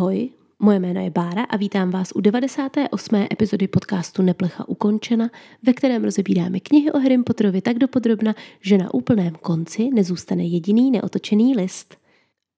Ahoj, 0.00 0.28
moje 0.58 0.78
jméno 0.78 1.00
je 1.00 1.10
Bára 1.10 1.44
a 1.44 1.56
vítám 1.56 1.90
vás 1.90 2.12
u 2.14 2.20
98. 2.20 3.26
epizody 3.32 3.68
podcastu 3.68 4.22
Neplecha 4.22 4.68
ukončena, 4.68 5.30
ve 5.62 5.72
kterém 5.72 6.04
rozebíráme 6.04 6.60
knihy 6.60 6.92
o 6.92 6.98
Harry 6.98 7.22
Potterovi 7.22 7.60
tak 7.60 7.78
dopodrobna, 7.78 8.34
že 8.60 8.78
na 8.78 8.94
úplném 8.94 9.34
konci 9.34 9.90
nezůstane 9.94 10.44
jediný 10.44 10.90
neotočený 10.90 11.56
list. 11.56 11.96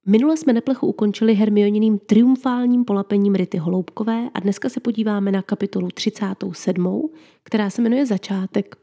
Minule 0.07 0.37
jsme 0.37 0.52
Neplechu 0.52 0.87
ukončili 0.87 1.34
Hermioniným 1.34 1.98
triumfálním 1.98 2.84
polapením 2.84 3.34
Rity 3.34 3.59
Holoubkové 3.59 4.30
a 4.34 4.41
dneska 4.41 4.69
se 4.69 4.80
podíváme 4.80 5.33
na 5.33 5.43
kapitolu 5.43 5.88
37., 5.88 7.11
která 7.43 7.70
se 7.70 7.83
jmenuje 7.83 8.06
Začátek 8.06 8.77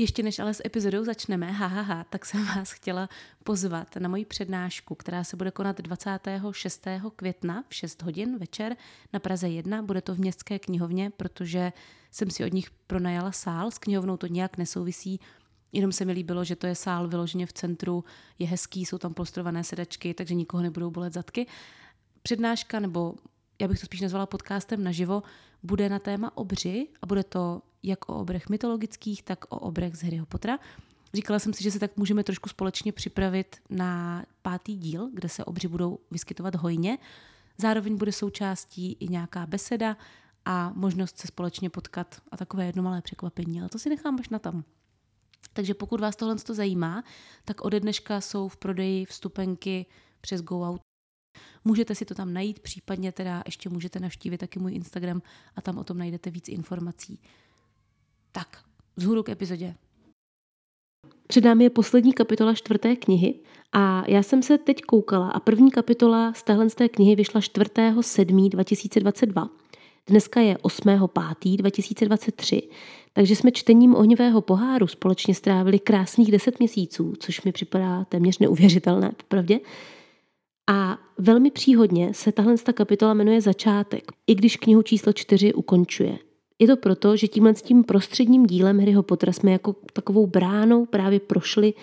ještě 0.00 0.22
než 0.22 0.38
ale 0.38 0.54
s 0.54 0.62
epizodou 0.66 1.04
začneme, 1.04 1.52
hahaha, 1.52 1.82
ha, 1.82 1.94
ha, 1.94 2.04
tak 2.04 2.26
jsem 2.26 2.44
vás 2.46 2.72
chtěla 2.72 3.08
pozvat 3.44 3.96
na 3.96 4.08
moji 4.08 4.24
přednášku, 4.24 4.94
která 4.94 5.24
se 5.24 5.36
bude 5.36 5.50
konat 5.50 5.80
26. 5.80 6.86
května 7.16 7.64
v 7.68 7.74
6 7.74 8.02
hodin 8.02 8.38
večer 8.38 8.76
na 9.12 9.20
Praze 9.20 9.48
1. 9.48 9.82
Bude 9.82 10.00
to 10.00 10.14
v 10.14 10.18
městské 10.18 10.58
knihovně, 10.58 11.10
protože 11.10 11.72
jsem 12.10 12.30
si 12.30 12.44
od 12.44 12.52
nich 12.52 12.70
pronajala 12.70 13.32
sál. 13.32 13.70
S 13.70 13.78
knihovnou 13.78 14.16
to 14.16 14.26
nějak 14.26 14.58
nesouvisí, 14.58 15.20
jenom 15.72 15.92
se 15.92 16.04
mi 16.04 16.12
líbilo, 16.12 16.44
že 16.44 16.56
to 16.56 16.66
je 16.66 16.74
sál 16.74 17.08
vyloženě 17.08 17.46
v 17.46 17.52
centru, 17.52 18.04
je 18.38 18.46
hezký, 18.46 18.86
jsou 18.86 18.98
tam 18.98 19.14
postrované 19.14 19.64
sedačky, 19.64 20.14
takže 20.14 20.34
nikoho 20.34 20.62
nebudou 20.62 20.90
bolet 20.90 21.12
zadky. 21.12 21.46
Přednáška, 22.22 22.80
nebo 22.80 23.14
já 23.60 23.68
bych 23.68 23.80
to 23.80 23.86
spíš 23.86 24.00
nazvala 24.00 24.26
podcastem 24.26 24.84
naživo, 24.84 25.22
bude 25.62 25.88
na 25.88 25.98
téma 25.98 26.36
obři 26.36 26.88
a 27.02 27.06
bude 27.06 27.24
to 27.24 27.62
jak 27.82 28.08
o 28.08 28.14
obrech 28.14 28.48
mytologických, 28.48 29.22
tak 29.22 29.44
o 29.48 29.58
obrech 29.58 29.96
z 29.96 30.02
Harryho 30.02 30.26
Pottera. 30.26 30.58
Říkala 31.14 31.38
jsem 31.38 31.52
si, 31.52 31.62
že 31.62 31.70
se 31.70 31.78
tak 31.78 31.96
můžeme 31.96 32.24
trošku 32.24 32.48
společně 32.48 32.92
připravit 32.92 33.56
na 33.70 34.24
pátý 34.42 34.76
díl, 34.76 35.10
kde 35.14 35.28
se 35.28 35.44
obři 35.44 35.68
budou 35.68 35.98
vyskytovat 36.10 36.54
hojně. 36.54 36.98
Zároveň 37.58 37.96
bude 37.96 38.12
součástí 38.12 38.92
i 39.00 39.08
nějaká 39.08 39.46
beseda 39.46 39.96
a 40.44 40.72
možnost 40.74 41.18
se 41.18 41.26
společně 41.26 41.70
potkat 41.70 42.22
a 42.30 42.36
takové 42.36 42.66
jedno 42.66 42.82
malé 42.82 43.02
překvapení, 43.02 43.60
ale 43.60 43.68
to 43.68 43.78
si 43.78 43.88
nechám 43.88 44.16
až 44.20 44.28
na 44.28 44.38
tam. 44.38 44.64
Takže 45.52 45.74
pokud 45.74 46.00
vás 46.00 46.16
tohle 46.16 46.36
to 46.36 46.54
zajímá, 46.54 47.04
tak 47.44 47.64
ode 47.64 47.80
dneška 47.80 48.20
jsou 48.20 48.48
v 48.48 48.56
prodeji 48.56 49.04
vstupenky 49.04 49.86
přes 50.20 50.42
GoOut. 50.42 50.80
Můžete 51.64 51.94
si 51.94 52.04
to 52.04 52.14
tam 52.14 52.32
najít, 52.32 52.60
případně 52.60 53.12
teda 53.12 53.42
ještě 53.46 53.68
můžete 53.68 54.00
navštívit 54.00 54.38
taky 54.38 54.58
můj 54.58 54.74
Instagram 54.74 55.22
a 55.56 55.62
tam 55.62 55.78
o 55.78 55.84
tom 55.84 55.98
najdete 55.98 56.30
víc 56.30 56.48
informací. 56.48 57.20
Tak, 58.32 58.64
vzhůru 58.96 59.22
k 59.22 59.28
epizodě. 59.28 59.74
Před 61.26 61.44
námi 61.44 61.64
je 61.64 61.70
poslední 61.70 62.12
kapitola 62.12 62.54
čtvrté 62.54 62.96
knihy 62.96 63.40
a 63.72 64.04
já 64.08 64.22
jsem 64.22 64.42
se 64.42 64.58
teď 64.58 64.82
koukala 64.82 65.30
a 65.30 65.40
první 65.40 65.70
kapitola 65.70 66.32
z 66.32 66.42
téhle 66.42 66.70
z 66.70 66.74
té 66.74 66.88
knihy 66.88 67.16
vyšla 67.16 67.40
4.7.2022. 67.40 69.48
Dneska 70.06 70.40
je 70.40 70.54
8.5.2023, 70.54 72.62
takže 73.12 73.36
jsme 73.36 73.52
čtením 73.52 73.94
Ohnivého 73.94 74.40
poháru 74.40 74.86
společně 74.86 75.34
strávili 75.34 75.78
krásných 75.78 76.32
10 76.32 76.58
měsíců, 76.58 77.14
což 77.18 77.42
mi 77.42 77.52
připadá 77.52 78.04
téměř 78.04 78.38
neuvěřitelné, 78.38 79.12
popravdě. 79.16 79.60
A 80.72 80.98
velmi 81.18 81.50
příhodně 81.50 82.14
se 82.14 82.32
tahle 82.32 82.54
kapitola 82.74 83.14
jmenuje 83.14 83.40
Začátek, 83.40 84.12
i 84.26 84.34
když 84.34 84.56
knihu 84.56 84.82
číslo 84.82 85.12
4 85.12 85.54
ukončuje. 85.54 86.18
Je 86.58 86.66
to 86.66 86.76
proto, 86.76 87.16
že 87.16 87.28
tímhle 87.28 87.54
s 87.54 87.62
tím 87.62 87.84
prostředním 87.84 88.46
dílem 88.46 88.78
Harryho 88.78 89.02
Pottera 89.02 89.32
jsme 89.32 89.52
jako 89.52 89.76
takovou 89.92 90.26
bránou 90.26 90.86
právě 90.86 91.20
prošli 91.20 91.74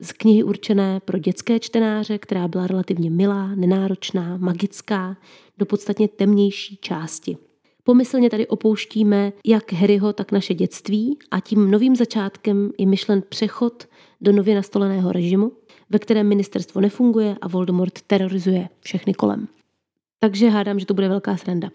z 0.00 0.12
knihy 0.12 0.42
určené 0.42 1.00
pro 1.00 1.18
dětské 1.18 1.60
čtenáře, 1.60 2.18
která 2.18 2.48
byla 2.48 2.66
relativně 2.66 3.10
milá, 3.10 3.54
nenáročná, 3.54 4.36
magická, 4.36 5.16
do 5.58 5.66
podstatně 5.66 6.08
temnější 6.08 6.78
části. 6.80 7.36
Pomyslně 7.84 8.30
tady 8.30 8.46
opouštíme 8.46 9.32
jak 9.46 9.72
Harryho, 9.72 10.12
tak 10.12 10.32
naše 10.32 10.54
dětství 10.54 11.18
a 11.30 11.40
tím 11.40 11.70
novým 11.70 11.96
začátkem 11.96 12.70
je 12.78 12.86
myšlen 12.86 13.22
přechod 13.28 13.88
do 14.20 14.32
nově 14.32 14.54
nastoleného 14.54 15.12
režimu, 15.12 15.52
ve 15.92 15.98
kterém 15.98 16.28
ministerstvo 16.28 16.80
nefunguje 16.80 17.36
a 17.40 17.48
Voldemort 17.48 18.02
terorizuje 18.02 18.68
všechny 18.80 19.14
kolem. 19.14 19.48
Takže 20.18 20.48
hádám, 20.48 20.78
že 20.78 20.86
to 20.86 20.94
bude 20.94 21.08
velká 21.08 21.36
sranda. 21.36 21.70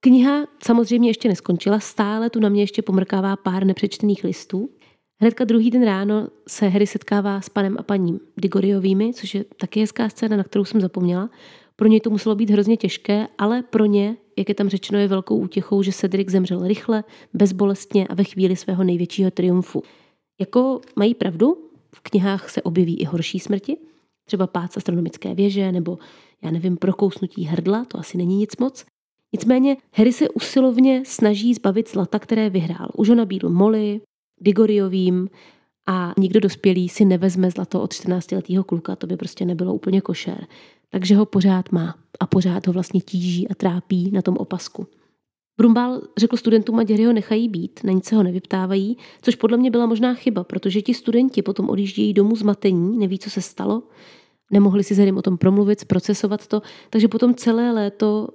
Kniha 0.00 0.46
samozřejmě 0.64 1.10
ještě 1.10 1.28
neskončila, 1.28 1.80
stále 1.80 2.30
tu 2.30 2.40
na 2.40 2.48
mě 2.48 2.62
ještě 2.62 2.82
pomrkává 2.82 3.36
pár 3.36 3.64
nepřečtených 3.64 4.24
listů. 4.24 4.70
Hnedka 5.20 5.44
druhý 5.44 5.70
den 5.70 5.84
ráno 5.84 6.28
se 6.48 6.68
Harry 6.68 6.86
setkává 6.86 7.40
s 7.40 7.48
panem 7.48 7.76
a 7.78 7.82
paním 7.82 8.20
Digoriovými, 8.36 9.14
což 9.14 9.34
je 9.34 9.44
taky 9.44 9.80
hezká 9.80 10.08
scéna, 10.08 10.36
na 10.36 10.44
kterou 10.44 10.64
jsem 10.64 10.80
zapomněla. 10.80 11.30
Pro 11.76 11.88
něj 11.88 12.00
to 12.00 12.10
muselo 12.10 12.34
být 12.34 12.50
hrozně 12.50 12.76
těžké, 12.76 13.26
ale 13.38 13.62
pro 13.62 13.84
ně, 13.84 14.16
jak 14.38 14.48
je 14.48 14.54
tam 14.54 14.68
řečeno, 14.68 14.98
je 14.98 15.08
velkou 15.08 15.36
útěchou, 15.36 15.82
že 15.82 15.92
Cedric 15.92 16.28
zemřel 16.28 16.66
rychle, 16.66 17.04
bezbolestně 17.34 18.06
a 18.06 18.14
ve 18.14 18.24
chvíli 18.24 18.56
svého 18.56 18.84
největšího 18.84 19.30
triumfu. 19.30 19.82
Jako 20.40 20.80
mají 20.96 21.14
pravdu, 21.14 21.67
v 21.94 22.00
knihách 22.00 22.50
se 22.50 22.62
objeví 22.62 23.00
i 23.00 23.04
horší 23.04 23.38
smrti, 23.38 23.76
třeba 24.24 24.46
pád 24.46 24.76
astronomické 24.76 25.34
věže 25.34 25.72
nebo 25.72 25.98
já 26.42 26.50
nevím, 26.50 26.76
prokousnutí 26.76 27.44
hrdla, 27.44 27.84
to 27.84 27.98
asi 27.98 28.18
není 28.18 28.36
nic 28.36 28.56
moc, 28.56 28.84
Nicméně 29.32 29.76
Harry 29.94 30.12
se 30.12 30.28
usilovně 30.28 31.02
snaží 31.06 31.54
zbavit 31.54 31.90
zlata, 31.90 32.18
které 32.18 32.50
vyhrál. 32.50 32.88
Už 32.96 33.08
ho 33.08 33.14
nabídl 33.14 33.50
Molly, 33.50 34.00
Digoriovým 34.40 35.28
a 35.86 36.14
nikdo 36.18 36.40
dospělý 36.40 36.88
si 36.88 37.04
nevezme 37.04 37.50
zlato 37.50 37.82
od 37.82 37.92
14-letého 37.92 38.64
kluka, 38.64 38.96
to 38.96 39.06
by 39.06 39.16
prostě 39.16 39.44
nebylo 39.44 39.74
úplně 39.74 40.00
košer. 40.00 40.46
Takže 40.90 41.16
ho 41.16 41.26
pořád 41.26 41.72
má 41.72 41.94
a 42.20 42.26
pořád 42.26 42.66
ho 42.66 42.72
vlastně 42.72 43.00
tíží 43.00 43.48
a 43.48 43.54
trápí 43.54 44.10
na 44.10 44.22
tom 44.22 44.36
opasku. 44.36 44.86
Brumbál 45.58 46.00
řekl 46.16 46.36
studentům, 46.36 46.78
ať 46.78 46.90
ho 46.90 47.12
nechají 47.12 47.48
být, 47.48 47.80
na 47.84 47.92
nic 47.92 48.04
se 48.04 48.16
ho 48.16 48.22
nevyptávají, 48.22 48.96
což 49.22 49.34
podle 49.34 49.56
mě 49.56 49.70
byla 49.70 49.86
možná 49.86 50.14
chyba, 50.14 50.44
protože 50.44 50.82
ti 50.82 50.94
studenti 50.94 51.42
potom 51.42 51.70
odjíždějí 51.70 52.14
domů 52.14 52.36
zmatení, 52.36 52.98
neví, 52.98 53.18
co 53.18 53.30
se 53.30 53.40
stalo, 53.40 53.82
nemohli 54.50 54.84
si 54.84 54.94
s 54.94 55.16
o 55.16 55.22
tom 55.22 55.38
promluvit, 55.38 55.84
procesovat 55.84 56.46
to, 56.46 56.62
takže 56.90 57.08
potom 57.08 57.34
celé 57.34 57.72
léto 57.72 58.28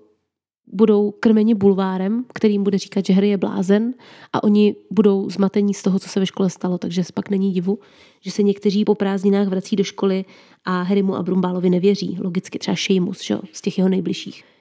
budou 0.67 1.11
krmeni 1.11 1.56
bulvárem, 1.56 2.25
kterým 2.34 2.63
bude 2.63 2.78
říkat, 2.78 3.06
že 3.06 3.13
Harry 3.13 3.29
je 3.29 3.38
blázen 3.38 3.94
a 4.34 4.44
oni 4.44 4.75
budou 4.91 5.29
zmatení 5.29 5.73
z 5.73 5.84
toho, 5.84 6.00
co 6.00 6.09
se 6.09 6.19
ve 6.19 6.25
škole 6.25 6.50
stalo, 6.50 6.78
takže 6.78 7.03
pak 7.13 7.29
není 7.29 7.51
divu, 7.51 7.79
že 8.22 8.31
se 8.31 8.44
někteří 8.44 8.85
po 8.85 8.95
prázdninách 8.95 9.47
vrací 9.47 9.75
do 9.75 9.84
školy 9.84 10.25
a 10.66 10.81
Harrymu 10.81 11.16
a 11.16 11.23
Brumbálovi 11.23 11.69
nevěří. 11.69 12.17
Logicky 12.22 12.59
třeba 12.59 12.78
Seamus, 12.78 13.23
že? 13.23 13.38
z 13.51 13.61
těch 13.61 13.78
jeho 13.78 13.90
nejbližších. 13.90 14.53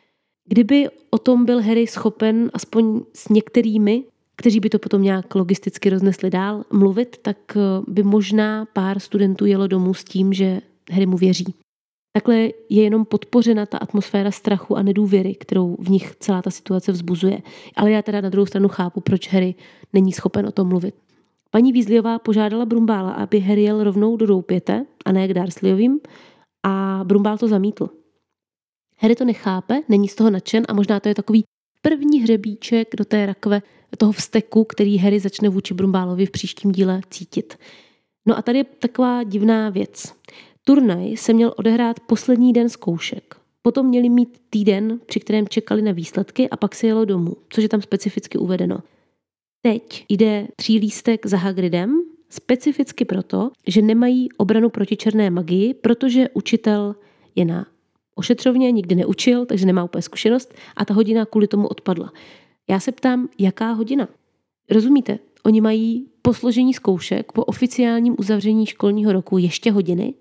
Kdyby 0.49 0.89
o 1.11 1.19
tom 1.19 1.45
byl 1.45 1.63
Harry 1.63 1.87
schopen 1.87 2.51
aspoň 2.55 3.01
s 3.15 3.29
některými, 3.29 4.05
kteří 4.37 4.61
by 4.61 4.71
to 4.71 4.79
potom 4.79 5.03
nějak 5.03 5.35
logisticky 5.35 5.91
roznesli 5.91 6.31
dál, 6.31 6.65
mluvit, 6.73 7.19
tak 7.23 7.37
eh, 7.57 7.61
by 7.89 8.03
možná 8.03 8.67
pár 8.73 8.99
studentů 8.99 9.47
jelo 9.47 9.67
domů 9.67 9.95
s 9.95 10.05
tím, 10.05 10.33
že 10.33 10.61
Harry 10.91 11.07
mu 11.07 11.17
věří. 11.17 11.55
Takhle 12.17 12.37
je 12.37 12.53
jenom 12.69 13.05
podpořena 13.05 13.67
ta 13.67 13.79
atmosféra 13.79 14.31
strachu 14.31 14.77
a 14.77 14.83
nedůvěry, 14.83 15.35
kterou 15.35 15.77
v 15.81 15.91
nich 15.91 16.17
celá 16.21 16.43
ta 16.43 16.51
situace 16.51 16.93
vzbuzuje. 16.93 17.43
Ale 17.77 17.91
já 17.91 18.03
teda 18.03 18.21
na 18.21 18.29
druhou 18.29 18.47
stranu 18.47 18.69
chápu, 18.69 19.01
proč 19.01 19.29
Harry 19.33 19.55
není 19.93 20.13
schopen 20.13 20.47
o 20.47 20.53
tom 20.53 20.69
mluvit. 20.69 20.95
Paní 21.51 21.73
Weasleyová 21.73 22.19
požádala 22.19 22.65
Brumbála, 22.65 23.13
aby 23.13 23.41
Harry 23.41 23.63
jel 23.63 23.85
rovnou 23.85 24.17
do 24.17 24.27
doupěte 24.27 24.87
a 25.05 25.13
ne 25.13 25.29
k 25.29 25.35
Dursleyovým 25.35 26.01
a 26.63 27.01
Brumbál 27.05 27.39
to 27.39 27.49
zamítl. 27.49 27.89
Harry 29.03 29.17
to 29.17 29.25
nechápe, 29.25 29.81
není 29.89 30.09
z 30.09 30.15
toho 30.15 30.31
nadšen 30.31 30.65
a 30.69 30.73
možná 30.73 31.01
to 31.01 31.09
je 31.09 31.15
takový 31.15 31.45
první 31.83 32.21
hřebíček 32.21 32.97
do 32.97 33.05
té 33.05 33.27
rakve 33.27 33.63
toho 33.99 34.13
vzteku, 34.13 34.65
který 34.65 34.99
Harry 34.99 35.21
začne 35.21 35.49
vůči 35.49 35.75
Brumbálovi 35.75 36.27
v 36.27 36.31
příštím 36.31 36.73
díle 36.73 37.01
cítit. 37.11 37.59
No 38.27 38.39
a 38.39 38.43
tady 38.43 38.59
je 38.59 38.65
taková 38.65 39.23
divná 39.23 39.71
věc. 39.71 40.15
Turnaj 40.65 41.17
se 41.17 41.33
měl 41.33 41.55
odehrát 41.57 42.01
poslední 42.01 42.53
den 42.53 42.69
zkoušek. 42.69 43.37
Potom 43.63 43.87
měli 43.87 44.09
mít 44.09 44.39
týden, 44.51 45.01
při 45.07 45.21
kterém 45.21 45.49
čekali 45.49 45.83
na 45.83 45.93
výsledky 45.93 46.51
a 46.51 46.57
pak 46.57 46.75
se 46.75 46.87
jelo 46.87 47.05
domů, 47.05 47.37
což 47.49 47.63
je 47.63 47.69
tam 47.69 47.83
specificky 47.83 48.39
uvedeno. 48.39 48.79
Teď 49.63 50.05
jde 50.09 50.49
tří 50.57 50.79
lístek 50.79 51.27
za 51.27 51.37
Hagridem, 51.37 52.03
specificky 52.29 53.05
proto, 53.05 53.51
že 53.67 53.83
nemají 53.83 54.29
obranu 54.37 54.71
proti 54.71 54.97
černé 54.97 55.31
magii, 55.31 55.75
protože 55.75 56.29
učitel 56.35 56.95
je 57.35 57.45
na 57.45 57.67
ošetřovně, 58.15 58.73
nikdy 58.73 58.95
neučil, 58.95 59.47
takže 59.47 59.67
nemá 59.67 59.85
úplně 59.85 60.03
zkušenost 60.03 60.55
a 60.77 60.85
ta 60.85 60.95
hodina 60.95 61.27
kvůli 61.27 61.47
tomu 61.47 61.69
odpadla. 61.69 62.13
Já 62.71 62.81
se 62.81 62.93
ptám, 62.93 63.29
jaká 63.39 63.73
hodina? 63.73 64.09
Rozumíte? 64.71 65.19
Oni 65.45 65.61
mají 65.61 66.07
po 66.23 66.35
složení 66.35 66.75
zkoušek, 66.75 67.33
po 67.33 67.45
oficiálním 67.45 68.17
uzavření 68.19 68.67
školního 68.67 69.13
roku 69.13 69.39
ještě 69.39 69.73
hodiny 69.73 70.15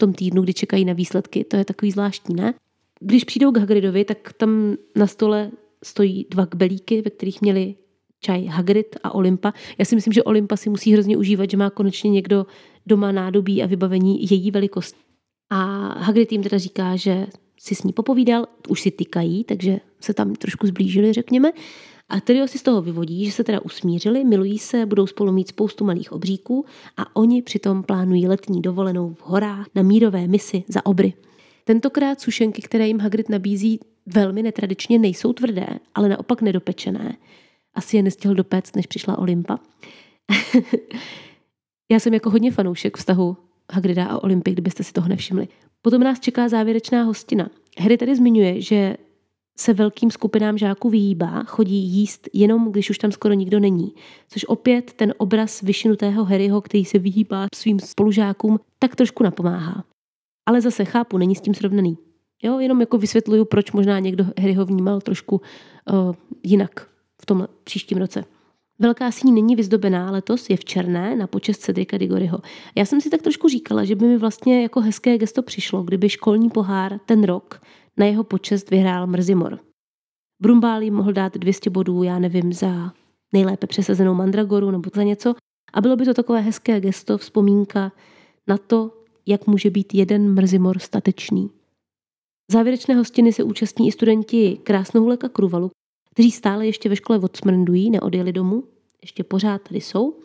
tom 0.00 0.12
týdnu, 0.12 0.42
kdy 0.42 0.54
čekají 0.54 0.84
na 0.84 0.92
výsledky. 0.92 1.44
To 1.44 1.56
je 1.56 1.64
takový 1.64 1.90
zvláštní, 1.90 2.34
ne? 2.34 2.54
Když 3.00 3.24
přijdou 3.24 3.52
k 3.52 3.56
Hagridovi, 3.56 4.04
tak 4.04 4.32
tam 4.32 4.76
na 4.96 5.06
stole 5.06 5.50
stojí 5.84 6.26
dva 6.30 6.46
kbelíky, 6.46 7.02
ve 7.02 7.10
kterých 7.10 7.40
měli 7.40 7.74
čaj 8.20 8.44
Hagrid 8.44 8.96
a 9.02 9.14
Olympa. 9.14 9.52
Já 9.78 9.84
si 9.84 9.94
myslím, 9.94 10.12
že 10.12 10.22
Olympa 10.22 10.56
si 10.56 10.70
musí 10.70 10.92
hrozně 10.92 11.16
užívat, 11.16 11.50
že 11.50 11.56
má 11.56 11.70
konečně 11.70 12.10
někdo 12.10 12.46
doma 12.86 13.12
nádobí 13.12 13.62
a 13.62 13.66
vybavení 13.66 14.30
její 14.30 14.50
velikosti. 14.50 15.09
A 15.50 15.64
Hagrid 15.98 16.32
jim 16.32 16.42
teda 16.42 16.58
říká, 16.58 16.96
že 16.96 17.26
si 17.60 17.74
s 17.74 17.82
ní 17.82 17.92
popovídal, 17.92 18.46
už 18.68 18.80
si 18.80 18.90
tykají, 18.90 19.44
takže 19.44 19.80
se 20.00 20.14
tam 20.14 20.34
trošku 20.34 20.66
zblížili, 20.66 21.12
řekněme. 21.12 21.52
A 22.08 22.20
Tyrio 22.20 22.48
si 22.48 22.58
z 22.58 22.62
toho 22.62 22.82
vyvodí, 22.82 23.26
že 23.26 23.32
se 23.32 23.44
teda 23.44 23.60
usmířili, 23.60 24.24
milují 24.24 24.58
se, 24.58 24.86
budou 24.86 25.06
spolu 25.06 25.32
mít 25.32 25.48
spoustu 25.48 25.84
malých 25.84 26.12
obříků 26.12 26.64
a 26.96 27.16
oni 27.16 27.42
přitom 27.42 27.82
plánují 27.82 28.28
letní 28.28 28.62
dovolenou 28.62 29.14
v 29.14 29.22
horách 29.22 29.66
na 29.74 29.82
mírové 29.82 30.26
misi 30.26 30.64
za 30.68 30.86
obry. 30.86 31.12
Tentokrát 31.64 32.20
sušenky, 32.20 32.62
které 32.62 32.86
jim 32.86 33.00
Hagrid 33.00 33.28
nabízí 33.28 33.80
velmi 34.06 34.42
netradičně, 34.42 34.98
nejsou 34.98 35.32
tvrdé, 35.32 35.66
ale 35.94 36.08
naopak 36.08 36.42
nedopečené. 36.42 37.16
Asi 37.74 37.96
je 37.96 38.02
nestihl 38.02 38.34
dopéct, 38.34 38.76
než 38.76 38.86
přišla 38.86 39.18
Olympa. 39.18 39.58
Já 41.90 42.00
jsem 42.00 42.14
jako 42.14 42.30
hodně 42.30 42.50
fanoušek 42.52 42.96
vztahu 42.96 43.36
Hagrida 43.72 44.06
a 44.06 44.22
Olympy, 44.22 44.52
kdybyste 44.52 44.84
si 44.84 44.92
toho 44.92 45.08
nevšimli. 45.08 45.48
Potom 45.82 46.02
nás 46.02 46.20
čeká 46.20 46.48
závěrečná 46.48 47.02
hostina. 47.02 47.50
Harry 47.78 47.96
tady 47.96 48.16
zmiňuje, 48.16 48.60
že 48.60 48.96
se 49.58 49.72
velkým 49.72 50.10
skupinám 50.10 50.58
žáků 50.58 50.90
vyhýbá, 50.90 51.44
chodí 51.44 51.76
jíst 51.76 52.28
jenom, 52.32 52.72
když 52.72 52.90
už 52.90 52.98
tam 52.98 53.12
skoro 53.12 53.34
nikdo 53.34 53.60
není. 53.60 53.94
Což 54.28 54.44
opět 54.44 54.92
ten 54.92 55.14
obraz 55.18 55.62
vyšinutého 55.62 56.24
Harryho, 56.24 56.60
který 56.60 56.84
se 56.84 56.98
vyhýbá 56.98 57.46
svým 57.54 57.80
spolužákům, 57.80 58.60
tak 58.78 58.96
trošku 58.96 59.22
napomáhá. 59.22 59.84
Ale 60.48 60.60
zase 60.60 60.84
chápu, 60.84 61.18
není 61.18 61.36
s 61.36 61.40
tím 61.40 61.54
srovnaný. 61.54 61.98
Jo, 62.42 62.58
jenom 62.58 62.80
jako 62.80 62.98
vysvětluju, 62.98 63.44
proč 63.44 63.72
možná 63.72 63.98
někdo 63.98 64.24
Harryho 64.38 64.66
vnímal 64.66 65.00
trošku 65.00 65.40
uh, 65.92 66.14
jinak 66.42 66.88
v 67.22 67.26
tom 67.26 67.48
příštím 67.64 67.98
roce. 67.98 68.24
Velká 68.80 69.10
síň 69.10 69.34
není 69.34 69.56
vyzdobená, 69.56 70.10
letos 70.10 70.50
je 70.50 70.56
v 70.56 70.64
černé 70.64 71.16
na 71.16 71.26
počest 71.26 71.58
Cedrika 71.58 71.98
Digoryho. 71.98 72.38
Já 72.76 72.84
jsem 72.84 73.00
si 73.00 73.10
tak 73.10 73.22
trošku 73.22 73.48
říkala, 73.48 73.84
že 73.84 73.94
by 73.94 74.06
mi 74.06 74.18
vlastně 74.18 74.62
jako 74.62 74.80
hezké 74.80 75.18
gesto 75.18 75.42
přišlo, 75.42 75.82
kdyby 75.82 76.08
školní 76.08 76.50
pohár 76.50 76.98
ten 77.06 77.24
rok 77.24 77.62
na 77.96 78.06
jeho 78.06 78.24
počest 78.24 78.70
vyhrál 78.70 79.06
Mrzimor. 79.06 79.58
Brumbál 80.42 80.90
mohl 80.90 81.12
dát 81.12 81.34
200 81.38 81.70
bodů, 81.70 82.02
já 82.02 82.18
nevím, 82.18 82.52
za 82.52 82.92
nejlépe 83.32 83.66
přesazenou 83.66 84.14
Mandragoru 84.14 84.70
nebo 84.70 84.90
za 84.94 85.02
něco. 85.02 85.34
A 85.72 85.80
bylo 85.80 85.96
by 85.96 86.04
to 86.04 86.14
takové 86.14 86.40
hezké 86.40 86.80
gesto, 86.80 87.18
vzpomínka 87.18 87.92
na 88.48 88.58
to, 88.58 88.90
jak 89.26 89.46
může 89.46 89.70
být 89.70 89.94
jeden 89.94 90.34
Mrzimor 90.34 90.78
statečný. 90.78 91.50
Závěrečné 92.50 92.94
hostiny 92.94 93.32
se 93.32 93.42
účastní 93.42 93.88
i 93.88 93.92
studenti 93.92 94.60
Krásnohulek 94.62 95.24
a 95.24 95.28
Kruvalu, 95.28 95.70
kteří 96.20 96.30
stále 96.30 96.66
ještě 96.66 96.88
ve 96.88 96.96
škole 96.96 97.18
odsmrndují, 97.18 97.90
neodjeli 97.90 98.32
domů, 98.32 98.64
ještě 99.02 99.24
pořád 99.24 99.62
tady 99.62 99.80
jsou. 99.80 100.16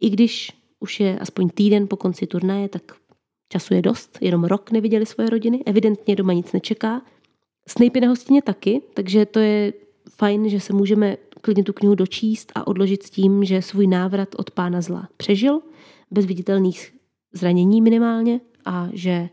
I 0.00 0.10
když 0.10 0.52
už 0.80 1.00
je 1.00 1.18
aspoň 1.18 1.48
týden 1.48 1.88
po 1.88 1.96
konci 1.96 2.26
turnaje, 2.26 2.68
tak 2.68 2.82
času 3.48 3.74
je 3.74 3.82
dost, 3.82 4.18
jenom 4.20 4.44
rok 4.44 4.70
neviděli 4.70 5.06
svoje 5.06 5.30
rodiny, 5.30 5.62
evidentně 5.66 6.16
doma 6.16 6.32
nic 6.32 6.52
nečeká. 6.52 7.02
Snape 7.68 8.00
na 8.00 8.08
hostině 8.08 8.42
taky, 8.42 8.82
takže 8.94 9.26
to 9.26 9.38
je 9.38 9.72
fajn, 10.10 10.48
že 10.48 10.60
se 10.60 10.72
můžeme 10.72 11.16
klidně 11.40 11.64
tu 11.64 11.72
knihu 11.72 11.94
dočíst 11.94 12.52
a 12.54 12.66
odložit 12.66 13.02
s 13.02 13.10
tím, 13.10 13.44
že 13.44 13.62
svůj 13.62 13.86
návrat 13.86 14.28
od 14.36 14.50
pána 14.50 14.80
zla 14.80 15.08
přežil, 15.16 15.60
bez 16.10 16.26
viditelných 16.26 16.94
zranění 17.32 17.82
minimálně 17.82 18.40
a 18.64 18.88
že 18.92 19.28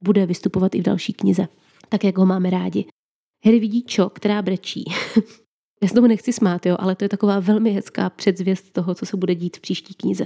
bude 0.00 0.26
vystupovat 0.26 0.74
i 0.74 0.80
v 0.80 0.84
další 0.84 1.12
knize, 1.12 1.48
tak 1.88 2.04
jak 2.04 2.18
ho 2.18 2.26
máme 2.26 2.50
rádi. 2.50 2.86
Harry 3.44 3.60
vidí 3.60 3.82
Čo, 3.82 4.10
která 4.10 4.42
brečí. 4.42 4.84
Já 5.82 5.88
se 5.88 5.94
tomu 5.94 6.06
nechci 6.06 6.32
smát, 6.32 6.66
jo, 6.66 6.76
ale 6.78 6.94
to 6.94 7.04
je 7.04 7.08
taková 7.08 7.40
velmi 7.40 7.70
hezká 7.70 8.10
předzvěst 8.10 8.72
toho, 8.72 8.94
co 8.94 9.06
se 9.06 9.16
bude 9.16 9.34
dít 9.34 9.56
v 9.56 9.60
příští 9.60 9.94
knize. 9.94 10.24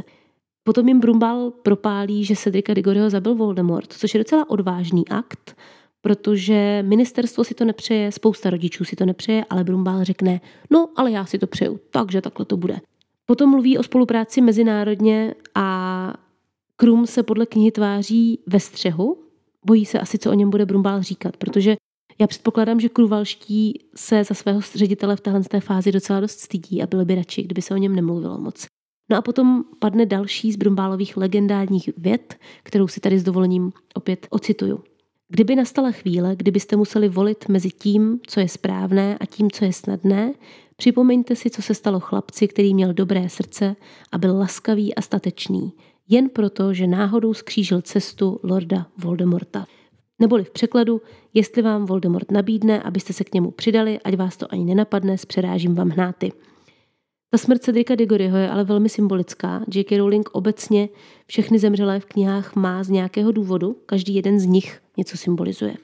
Potom 0.64 0.88
jim 0.88 1.00
Brumbal 1.00 1.50
propálí, 1.50 2.24
že 2.24 2.36
Cedrica 2.36 2.74
Digoryho 2.74 3.10
zabil 3.10 3.34
Voldemort, 3.34 3.92
což 3.92 4.14
je 4.14 4.18
docela 4.18 4.50
odvážný 4.50 5.08
akt, 5.08 5.56
protože 6.00 6.84
ministerstvo 6.86 7.44
si 7.44 7.54
to 7.54 7.64
nepřeje, 7.64 8.12
spousta 8.12 8.50
rodičů 8.50 8.84
si 8.84 8.96
to 8.96 9.06
nepřeje, 9.06 9.44
ale 9.50 9.64
Brumbal 9.64 10.04
řekne, 10.04 10.40
no 10.70 10.88
ale 10.96 11.10
já 11.10 11.24
si 11.24 11.38
to 11.38 11.46
přeju, 11.46 11.80
takže 11.90 12.20
takhle 12.20 12.46
to 12.46 12.56
bude. 12.56 12.80
Potom 13.26 13.50
mluví 13.50 13.78
o 13.78 13.82
spolupráci 13.82 14.40
mezinárodně 14.40 15.34
a 15.54 16.14
Krum 16.76 17.06
se 17.06 17.22
podle 17.22 17.46
knihy 17.46 17.70
tváří 17.70 18.38
ve 18.46 18.60
střehu, 18.60 19.22
bojí 19.66 19.86
se 19.86 20.00
asi, 20.00 20.18
co 20.18 20.30
o 20.30 20.34
něm 20.34 20.50
bude 20.50 20.66
Brumbal 20.66 21.02
říkat, 21.02 21.36
protože 21.36 21.76
já 22.18 22.26
předpokládám, 22.26 22.80
že 22.80 22.88
kruvalští 22.88 23.80
se 23.94 24.24
za 24.24 24.34
svého 24.34 24.60
ředitele 24.74 25.16
v 25.16 25.20
téhle 25.20 25.60
fázi 25.60 25.92
docela 25.92 26.20
dost 26.20 26.40
stydí 26.40 26.82
a 26.82 26.86
byli 26.86 27.04
by 27.04 27.14
radši, 27.14 27.42
kdyby 27.42 27.62
se 27.62 27.74
o 27.74 27.76
něm 27.76 27.96
nemluvilo 27.96 28.38
moc. 28.38 28.66
No 29.10 29.16
a 29.16 29.22
potom 29.22 29.64
padne 29.78 30.06
další 30.06 30.52
z 30.52 30.56
Brumbálových 30.56 31.16
legendárních 31.16 31.90
věd, 31.96 32.34
kterou 32.62 32.88
si 32.88 33.00
tady 33.00 33.18
s 33.18 33.24
dovolením 33.24 33.72
opět 33.94 34.26
ocituju. 34.30 34.84
Kdyby 35.28 35.56
nastala 35.56 35.90
chvíle, 35.90 36.36
kdybyste 36.36 36.76
museli 36.76 37.08
volit 37.08 37.48
mezi 37.48 37.70
tím, 37.70 38.20
co 38.26 38.40
je 38.40 38.48
správné 38.48 39.18
a 39.18 39.26
tím, 39.26 39.50
co 39.50 39.64
je 39.64 39.72
snadné, 39.72 40.32
připomeňte 40.76 41.36
si, 41.36 41.50
co 41.50 41.62
se 41.62 41.74
stalo 41.74 42.00
chlapci, 42.00 42.48
který 42.48 42.74
měl 42.74 42.92
dobré 42.92 43.28
srdce 43.28 43.76
a 44.12 44.18
byl 44.18 44.38
laskavý 44.38 44.94
a 44.94 45.02
statečný, 45.02 45.72
jen 46.08 46.28
proto, 46.28 46.74
že 46.74 46.86
náhodou 46.86 47.34
skřížil 47.34 47.82
cestu 47.82 48.40
lorda 48.42 48.86
Voldemorta. 48.98 49.66
Neboli 50.18 50.44
v 50.44 50.50
překladu, 50.50 51.02
jestli 51.34 51.62
vám 51.62 51.86
Voldemort 51.86 52.30
nabídne, 52.30 52.82
abyste 52.82 53.12
se 53.12 53.24
k 53.24 53.34
němu 53.34 53.50
přidali, 53.50 54.00
ať 54.00 54.16
vás 54.16 54.36
to 54.36 54.52
ani 54.52 54.64
nenapadne, 54.64 55.16
přerážím 55.26 55.74
vám 55.74 55.88
hnáty. 55.88 56.32
Ta 57.30 57.38
smrt 57.38 57.62
Cedrika 57.62 57.94
Digoryho 57.94 58.36
je 58.36 58.50
ale 58.50 58.64
velmi 58.64 58.88
symbolická. 58.88 59.64
J.K. 59.74 59.96
Rowling 59.98 60.28
obecně 60.32 60.88
všechny 61.26 61.58
zemřelé 61.58 62.00
v 62.00 62.04
knihách 62.04 62.56
má 62.56 62.84
z 62.84 62.88
nějakého 62.88 63.32
důvodu, 63.32 63.76
každý 63.86 64.14
jeden 64.14 64.40
z 64.40 64.46
nich 64.46 64.80
něco 64.96 65.16
symbolizuje. 65.16 65.76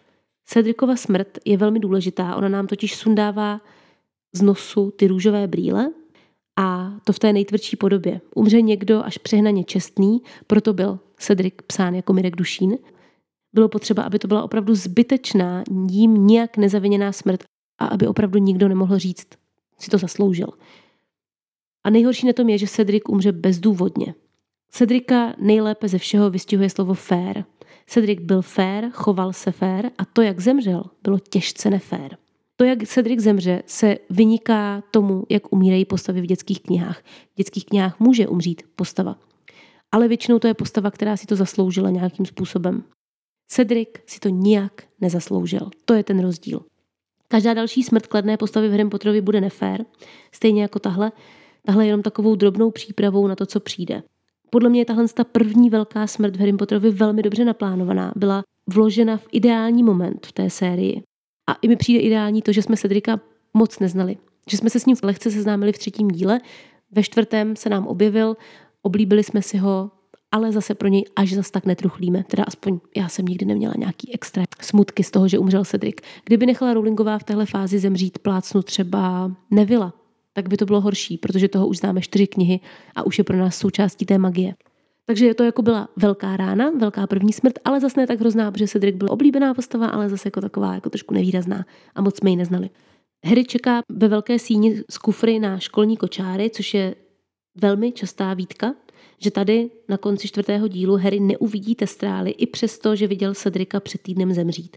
Cedrikova 0.47 0.97
smrt 0.97 1.39
je 1.45 1.57
velmi 1.57 1.81
důležitá, 1.81 2.37
ona 2.37 2.49
nám 2.49 2.67
totiž 2.67 2.97
sundává 2.97 3.61
z 4.33 4.43
nosu 4.43 4.91
ty 4.91 5.07
růžové 5.07 5.47
brýle 5.47 5.91
a 6.57 6.95
to 7.05 7.13
v 7.13 7.19
té 7.19 7.33
nejtvrdší 7.33 7.77
podobě. 7.77 8.21
Umře 8.35 8.63
někdo 8.63 9.05
až 9.05 9.19
přehnaně 9.19 9.65
čestný, 9.65 10.23
proto 10.47 10.73
byl 10.73 10.99
Cedric 11.17 11.55
psán 11.67 11.95
jako 11.95 12.13
Mirek 12.13 12.37
Dušín. 12.37 12.79
Bylo 13.55 13.69
potřeba, 13.69 14.03
aby 14.03 14.19
to 14.19 14.29
byla 14.29 14.43
opravdu 14.43 14.75
zbytečná, 14.75 15.65
jím 15.91 16.27
nijak 16.27 16.57
nezaviněná 16.57 17.13
smrt 17.13 17.45
a 17.79 17.87
aby 17.87 18.07
opravdu 18.07 18.39
nikdo 18.39 18.69
nemohl 18.69 18.99
říct, 18.99 19.29
si 19.79 19.91
to 19.91 19.99
zasloužil. 19.99 20.49
A 21.85 21.91
nejhorší 21.91 22.27
na 22.27 22.33
tom 22.33 22.49
je, 22.49 22.59
že 22.59 22.67
Cedric 22.67 23.03
umře 23.09 23.33
bezdůvodně. 23.33 24.15
Cedrika 24.71 25.35
nejlépe 25.39 25.89
ze 25.89 25.99
všeho 25.99 26.31
vystihuje 26.31 26.71
slovo 26.71 26.95
fair. 26.95 27.45
Cedric 27.87 28.21
byl 28.21 28.43
fair, 28.43 28.91
choval 28.93 29.33
se 29.33 29.53
fair 29.53 29.91
a 29.99 30.05
to, 30.05 30.23
jak 30.23 30.41
zemřel, 30.41 30.85
bylo 31.03 31.19
těžce 31.19 31.71
nefér. 31.71 32.17
To, 32.57 32.65
jak 32.65 32.83
Cedric 32.85 33.21
zemře, 33.21 33.63
se 33.67 33.97
vyniká 34.11 34.83
tomu, 34.91 35.25
jak 35.31 35.53
umírají 35.53 35.85
postavy 35.85 36.21
v 36.21 36.27
dětských 36.27 36.61
knihách. 36.61 37.03
V 37.33 37.37
dětských 37.37 37.65
knihách 37.65 38.01
může 38.01 38.29
umřít 38.29 38.63
postava. 38.77 39.17
Ale 39.93 40.09
většinou 40.09 40.39
to 40.39 40.47
je 40.47 40.55
postava, 40.55 40.91
která 40.91 41.17
si 41.17 41.27
to 41.27 41.37
zasloužila 41.37 41.91
nějakým 41.91 42.27
způsobem. 42.27 42.85
Cedric 43.49 43.89
si 44.07 44.21
to 44.21 44.29
nijak 44.29 44.83
nezasloužil. 45.01 45.71
To 45.85 45.95
je 45.95 46.05
ten 46.05 46.21
rozdíl. 46.21 46.61
Každá 47.29 47.55
další 47.55 47.83
smrt 47.83 48.07
kladné 48.07 48.37
postavy 48.37 48.69
v 48.69 48.71
Harry 48.71 48.89
Potterovi 48.89 49.21
bude 49.21 49.41
nefér, 49.41 49.85
stejně 50.33 50.63
jako 50.63 50.79
tahle, 50.79 51.13
tahle 51.67 51.85
je 51.85 51.89
jenom 51.89 52.03
takovou 52.03 52.35
drobnou 52.35 52.71
přípravou 52.71 53.27
na 53.27 53.37
to, 53.37 53.47
co 53.47 53.61
přijde. 53.61 54.03
Podle 54.51 54.71
mě 54.71 54.81
je 54.81 54.85
tahle 54.85 55.09
ta 55.09 55.25
první 55.25 55.71
velká 55.71 56.07
smrt 56.07 56.37
v 56.37 56.39
Harry 56.39 56.53
Potterovi 56.53 56.91
velmi 56.91 57.23
dobře 57.23 57.45
naplánovaná. 57.45 58.13
Byla 58.17 58.43
vložena 58.67 59.17
v 59.17 59.27
ideální 59.33 59.83
moment 59.83 60.27
v 60.27 60.33
té 60.33 60.51
sérii. 60.51 61.03
A 61.51 61.53
i 61.53 61.69
mi 61.69 61.77
přijde 61.77 62.01
ideální 62.01 62.43
to, 62.43 62.53
že 62.53 62.63
jsme 62.63 62.77
Cedrika 62.77 63.21
moc 63.55 63.79
neznali. 63.79 64.17
Že 64.51 64.57
jsme 64.57 64.71
se 64.71 64.81
s 64.81 64.87
ním 64.87 64.97
lehce 65.03 65.31
seznámili 65.31 65.73
v 65.73 65.79
třetím 65.79 66.09
díle, 66.09 66.41
ve 66.91 67.03
čtvrtém 67.03 67.57
se 67.57 67.69
nám 67.69 67.87
objevil, 67.87 68.37
oblíbili 68.83 69.25
jsme 69.25 69.43
si 69.43 69.59
ho, 69.59 69.91
ale 70.33 70.53
zase 70.53 70.75
pro 70.75 70.89
něj 70.89 71.05
až 71.17 71.33
zas 71.33 71.51
tak 71.51 71.67
netruchlíme. 71.67 72.25
Teda 72.25 72.45
aspoň 72.45 72.81
já 72.97 73.09
jsem 73.09 73.27
nikdy 73.27 73.47
neměla 73.47 73.75
nějaký 73.79 74.15
extra 74.15 74.45
smutky 74.61 75.05
z 75.05 75.11
toho, 75.11 75.29
že 75.29 75.39
umřel 75.39 75.65
Cedric. 75.65 75.97
Kdyby 76.25 76.47
nechala 76.47 76.75
Rowlingová 76.75 77.19
v 77.19 77.25
téhle 77.25 77.47
fázi 77.47 77.79
zemřít 77.79 78.19
plácnu 78.19 78.63
třeba 78.63 79.33
Nevila, 79.51 79.93
tak 80.33 80.49
by 80.49 80.57
to 80.57 80.65
bylo 80.65 80.81
horší, 80.81 81.19
protože 81.19 81.49
toho 81.49 81.67
už 81.67 81.79
známe 81.79 82.01
čtyři 82.01 82.27
knihy 82.27 82.61
a 82.95 83.07
už 83.07 83.19
je 83.19 83.25
pro 83.25 83.37
nás 83.37 83.59
součástí 83.59 84.07
té 84.07 84.19
magie. 84.19 84.55
Takže 85.07 85.35
to 85.35 85.45
jako 85.45 85.63
byla 85.63 85.89
velká 85.97 86.37
rána, 86.37 86.71
velká 86.71 87.07
první 87.07 87.33
smrt, 87.33 87.59
ale 87.65 87.81
zase 87.81 88.01
ne 88.01 88.07
tak 88.07 88.21
hrozná, 88.21 88.51
protože 88.53 88.69
Cedric 88.69 88.97
byl 88.97 89.09
oblíbená 89.11 89.55
postava, 89.55 89.87
ale 89.87 90.09
zase 90.09 90.27
jako 90.27 90.41
taková 90.41 90.75
jako 90.75 90.91
trošku 90.91 91.15
nevýrazná 91.15 91.67
a 91.95 92.03
moc 92.03 92.19
jsme 92.19 92.31
ji 92.31 92.37
neznali. 92.37 92.71
Harry 93.25 93.45
čeká 93.45 93.81
ve 93.89 94.09
velké 94.09 94.39
síni 94.39 94.83
z 94.91 94.99
kufry 94.99 95.39
na 95.39 95.59
školní 95.59 95.97
kočáry, 95.97 96.51
což 96.51 96.75
je 96.75 96.95
velmi 97.61 97.93
častá 97.93 98.35
výtka, 98.35 98.75
že 99.23 99.31
tady 99.31 99.71
na 99.89 99.97
konci 99.97 100.29
čtvrtého 100.29 100.69
dílu 100.69 100.97
Harry 100.97 101.21
neuvidí 101.21 101.75
testrály 101.75 102.31
i 102.31 102.47
přesto, 102.47 102.97
že 102.97 103.07
viděl 103.07 103.35
Cedrika 103.35 103.81
před 103.81 104.03
týdnem 104.03 104.33
zemřít. 104.33 104.77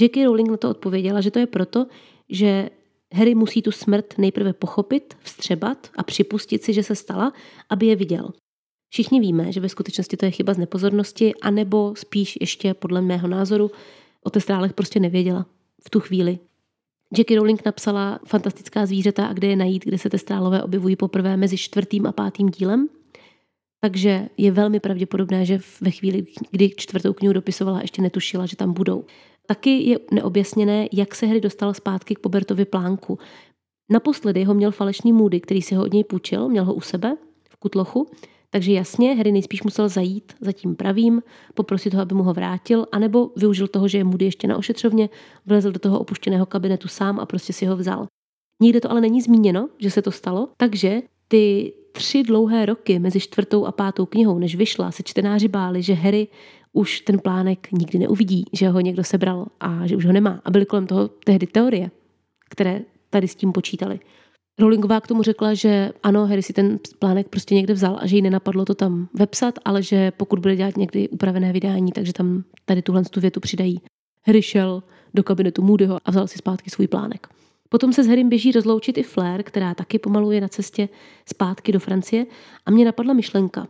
J.K. 0.00 0.24
Rowling 0.24 0.48
na 0.48 0.56
to 0.56 0.70
odpověděla, 0.70 1.20
že 1.20 1.30
to 1.30 1.38
je 1.38 1.46
proto, 1.46 1.86
že 2.28 2.70
Harry 3.14 3.34
musí 3.34 3.62
tu 3.62 3.72
smrt 3.72 4.18
nejprve 4.18 4.52
pochopit, 4.52 5.14
vstřebat 5.20 5.90
a 5.96 6.02
připustit 6.02 6.64
si, 6.64 6.72
že 6.72 6.82
se 6.82 6.94
stala, 6.94 7.32
aby 7.70 7.86
je 7.86 7.96
viděl. 7.96 8.30
Všichni 8.92 9.20
víme, 9.20 9.52
že 9.52 9.60
ve 9.60 9.68
skutečnosti 9.68 10.16
to 10.16 10.24
je 10.24 10.30
chyba 10.30 10.54
z 10.54 10.58
nepozornosti, 10.58 11.34
anebo 11.42 11.94
spíš 11.96 12.38
ještě 12.40 12.74
podle 12.74 13.02
mého 13.02 13.28
názoru 13.28 13.70
o 14.22 14.30
testrálech 14.30 14.72
prostě 14.72 15.00
nevěděla 15.00 15.46
v 15.86 15.90
tu 15.90 16.00
chvíli. 16.00 16.38
Jackie 17.18 17.38
Rowling 17.38 17.64
napsala 17.64 18.18
Fantastická 18.26 18.86
zvířata 18.86 19.26
a 19.26 19.32
kde 19.32 19.48
je 19.48 19.56
najít, 19.56 19.84
kde 19.84 19.98
se 19.98 20.10
testrálové 20.10 20.62
objevují 20.62 20.96
poprvé 20.96 21.36
mezi 21.36 21.56
čtvrtým 21.56 22.06
a 22.06 22.12
pátým 22.12 22.48
dílem. 22.48 22.88
Takže 23.80 24.28
je 24.36 24.50
velmi 24.52 24.80
pravděpodobné, 24.80 25.44
že 25.44 25.58
ve 25.80 25.90
chvíli, 25.90 26.26
kdy 26.50 26.70
čtvrtou 26.76 27.12
knihu 27.12 27.32
dopisovala, 27.32 27.80
ještě 27.80 28.02
netušila, 28.02 28.46
že 28.46 28.56
tam 28.56 28.72
budou. 28.72 29.04
Taky 29.46 29.70
je 29.70 29.98
neobjasněné, 30.10 30.88
jak 30.92 31.14
se 31.14 31.26
Harry 31.26 31.40
dostal 31.40 31.74
zpátky 31.74 32.14
k 32.14 32.18
Pobertovi 32.18 32.64
plánku. 32.64 33.18
Naposledy 33.90 34.44
ho 34.44 34.54
měl 34.54 34.70
falešný 34.70 35.12
Moody, 35.12 35.40
který 35.40 35.62
si 35.62 35.74
ho 35.74 35.82
od 35.82 35.92
něj 35.92 36.04
půjčil, 36.04 36.48
měl 36.48 36.64
ho 36.64 36.74
u 36.74 36.80
sebe 36.80 37.16
v 37.50 37.56
kutlochu, 37.56 38.10
takže 38.50 38.72
jasně, 38.72 39.14
Harry 39.14 39.32
nejspíš 39.32 39.62
musel 39.62 39.88
zajít 39.88 40.32
za 40.40 40.52
tím 40.52 40.76
pravým, 40.76 41.22
poprosit 41.54 41.94
ho, 41.94 42.02
aby 42.02 42.14
mu 42.14 42.22
ho 42.22 42.34
vrátil, 42.34 42.86
anebo 42.92 43.30
využil 43.36 43.68
toho, 43.68 43.88
že 43.88 43.98
je 43.98 44.04
Moody 44.04 44.24
ještě 44.24 44.48
na 44.48 44.56
ošetřovně, 44.56 45.08
vlezl 45.46 45.72
do 45.72 45.78
toho 45.78 45.98
opuštěného 45.98 46.46
kabinetu 46.46 46.88
sám 46.88 47.20
a 47.20 47.26
prostě 47.26 47.52
si 47.52 47.66
ho 47.66 47.76
vzal. 47.76 48.06
Nikde 48.62 48.80
to 48.80 48.90
ale 48.90 49.00
není 49.00 49.20
zmíněno, 49.20 49.68
že 49.78 49.90
se 49.90 50.02
to 50.02 50.12
stalo, 50.12 50.48
takže 50.56 51.02
ty 51.28 51.72
tři 51.98 52.22
dlouhé 52.22 52.66
roky 52.66 52.98
mezi 52.98 53.20
čtvrtou 53.20 53.66
a 53.66 53.72
pátou 53.72 54.06
knihou, 54.06 54.38
než 54.38 54.56
vyšla, 54.56 54.90
se 54.90 55.02
čtenáři 55.02 55.48
báli, 55.48 55.82
že 55.82 55.94
Harry 55.94 56.28
už 56.72 57.00
ten 57.00 57.18
plánek 57.18 57.72
nikdy 57.72 57.98
neuvidí, 57.98 58.44
že 58.52 58.68
ho 58.68 58.80
někdo 58.80 59.04
sebral 59.04 59.46
a 59.60 59.86
že 59.86 59.96
už 59.96 60.06
ho 60.06 60.12
nemá. 60.12 60.40
A 60.44 60.50
byly 60.50 60.66
kolem 60.66 60.86
toho 60.86 61.08
tehdy 61.08 61.46
teorie, 61.46 61.90
které 62.50 62.80
tady 63.10 63.28
s 63.28 63.34
tím 63.34 63.52
počítali. 63.52 64.00
Rowlingová 64.58 65.00
k 65.00 65.06
tomu 65.06 65.22
řekla, 65.22 65.54
že 65.54 65.92
ano, 66.02 66.26
Harry 66.26 66.42
si 66.42 66.52
ten 66.52 66.78
plánek 66.98 67.28
prostě 67.28 67.54
někde 67.54 67.74
vzal 67.74 67.98
a 68.00 68.06
že 68.06 68.16
jí 68.16 68.22
nenapadlo 68.22 68.64
to 68.64 68.74
tam 68.74 69.08
vepsat, 69.14 69.54
ale 69.64 69.82
že 69.82 70.10
pokud 70.10 70.38
bude 70.38 70.56
dělat 70.56 70.76
někdy 70.76 71.08
upravené 71.08 71.52
vydání, 71.52 71.92
takže 71.92 72.12
tam 72.12 72.44
tady 72.64 72.82
tuhle 72.82 73.02
tu 73.04 73.20
větu 73.20 73.40
přidají. 73.40 73.80
Harry 74.26 74.42
šel 74.42 74.82
do 75.14 75.22
kabinetu 75.22 75.62
Moodyho 75.62 75.98
a 76.04 76.10
vzal 76.10 76.26
si 76.26 76.38
zpátky 76.38 76.70
svůj 76.70 76.86
plánek. 76.86 77.26
Potom 77.68 77.92
se 77.92 78.04
s 78.04 78.06
Harrym 78.06 78.28
běží 78.28 78.52
rozloučit 78.52 78.98
i 78.98 79.02
Flair, 79.02 79.42
která 79.42 79.74
taky 79.74 79.98
pomaluje 79.98 80.40
na 80.40 80.48
cestě 80.48 80.88
zpátky 81.28 81.72
do 81.72 81.80
Francie 81.80 82.26
a 82.66 82.70
mě 82.70 82.84
napadla 82.84 83.14
myšlenka. 83.14 83.66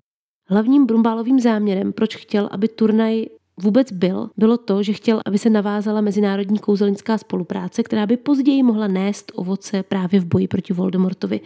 Hlavním 0.49 0.87
Brumbálovým 0.87 1.41
záměrem, 1.41 1.93
proč 1.93 2.17
chtěl, 2.17 2.49
aby 2.53 2.69
turnaj 2.69 3.27
vůbec 3.61 3.93
byl, 3.93 4.31
bylo 4.37 4.59
to, 4.59 4.83
že 4.83 4.93
chtěl, 4.93 5.23
aby 5.27 5.39
se 5.39 5.51
navázala 5.51 6.01
mezinárodní 6.01 6.59
kouzelnická 6.59 7.19
spolupráce, 7.19 7.83
která 7.83 8.07
by 8.07 8.17
později 8.17 8.63
mohla 8.63 8.87
nést 8.87 9.33
ovoce 9.35 9.83
právě 9.83 10.21
v 10.21 10.25
boji 10.25 10.49
proti 10.49 10.73
Voldemortovi. 10.73 11.41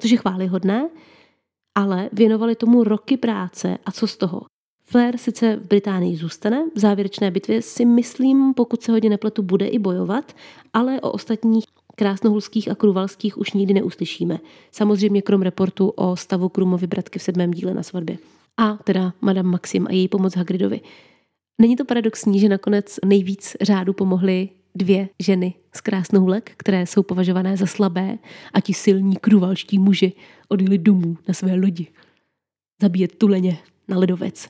Což 0.00 0.10
je 0.10 0.16
chválihodné, 0.16 0.88
ale 1.74 2.10
věnovali 2.12 2.54
tomu 2.54 2.84
roky 2.84 3.16
práce 3.16 3.78
a 3.86 3.92
co 3.92 4.06
z 4.06 4.16
toho? 4.16 4.42
Flair 4.84 5.16
sice 5.16 5.56
v 5.56 5.68
Británii 5.68 6.16
zůstane, 6.16 6.64
v 6.74 6.78
závěrečné 6.78 7.30
bitvě 7.30 7.62
si 7.62 7.84
myslím, 7.84 8.54
pokud 8.54 8.82
se 8.82 8.92
hodně 8.92 9.10
nepletu, 9.10 9.42
bude 9.42 9.66
i 9.66 9.78
bojovat, 9.78 10.36
ale 10.72 11.00
o 11.00 11.12
ostatních 11.12 11.64
krásnohulských 11.98 12.70
a 12.70 12.74
kruvalských 12.74 13.38
už 13.38 13.52
nikdy 13.52 13.74
neuslyšíme. 13.74 14.38
Samozřejmě 14.72 15.22
krom 15.22 15.42
reportu 15.42 15.88
o 15.88 16.16
stavu 16.16 16.48
Krumovy 16.48 16.86
bratky 16.86 17.18
v 17.18 17.22
sedmém 17.22 17.50
díle 17.50 17.74
na 17.74 17.82
svatbě. 17.82 18.18
A 18.56 18.76
teda 18.76 19.12
Madame 19.20 19.48
Maxim 19.48 19.86
a 19.86 19.92
její 19.92 20.08
pomoc 20.08 20.36
Hagridovi. 20.36 20.80
Není 21.60 21.76
to 21.76 21.84
paradoxní, 21.84 22.40
že 22.40 22.48
nakonec 22.48 22.98
nejvíc 23.04 23.56
řádu 23.60 23.92
pomohly 23.92 24.48
dvě 24.74 25.08
ženy 25.18 25.54
z 25.74 25.80
krásnohulek, 25.80 26.52
které 26.56 26.86
jsou 26.86 27.02
považované 27.02 27.56
za 27.56 27.66
slabé 27.66 28.18
a 28.54 28.60
ti 28.60 28.74
silní 28.74 29.16
kruvalští 29.16 29.78
muži 29.78 30.12
odjeli 30.48 30.78
domů 30.78 31.16
na 31.28 31.34
své 31.34 31.54
lodi. 31.54 31.86
Zabíjet 32.82 33.16
tuleně 33.16 33.58
na 33.88 33.98
ledovec. 33.98 34.48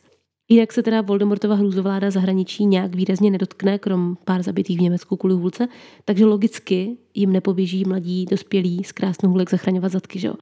Jinak 0.50 0.72
se 0.72 0.82
teda 0.82 1.00
Voldemortova 1.00 1.54
hrůzovláda 1.54 2.10
zahraničí 2.10 2.66
nějak 2.66 2.94
výrazně 2.94 3.30
nedotkne, 3.30 3.78
krom 3.78 4.16
pár 4.24 4.42
zabitých 4.42 4.78
v 4.78 4.82
Německu 4.82 5.16
kvůli 5.16 5.34
hůlce, 5.34 5.68
takže 6.04 6.24
logicky 6.24 6.96
jim 7.14 7.32
nepoběží 7.32 7.84
mladí 7.84 8.26
dospělí 8.26 8.84
z 8.84 8.92
krásnohulek 8.92 9.50
zachraňovat 9.50 9.92
zadky, 9.92 10.18
že 10.18 10.28
jo. 10.28 10.34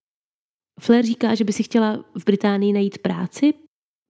Flair 0.80 1.06
říká, 1.06 1.34
že 1.34 1.44
by 1.44 1.52
si 1.52 1.62
chtěla 1.62 2.04
v 2.18 2.24
Británii 2.24 2.72
najít 2.72 2.98
práci, 2.98 3.54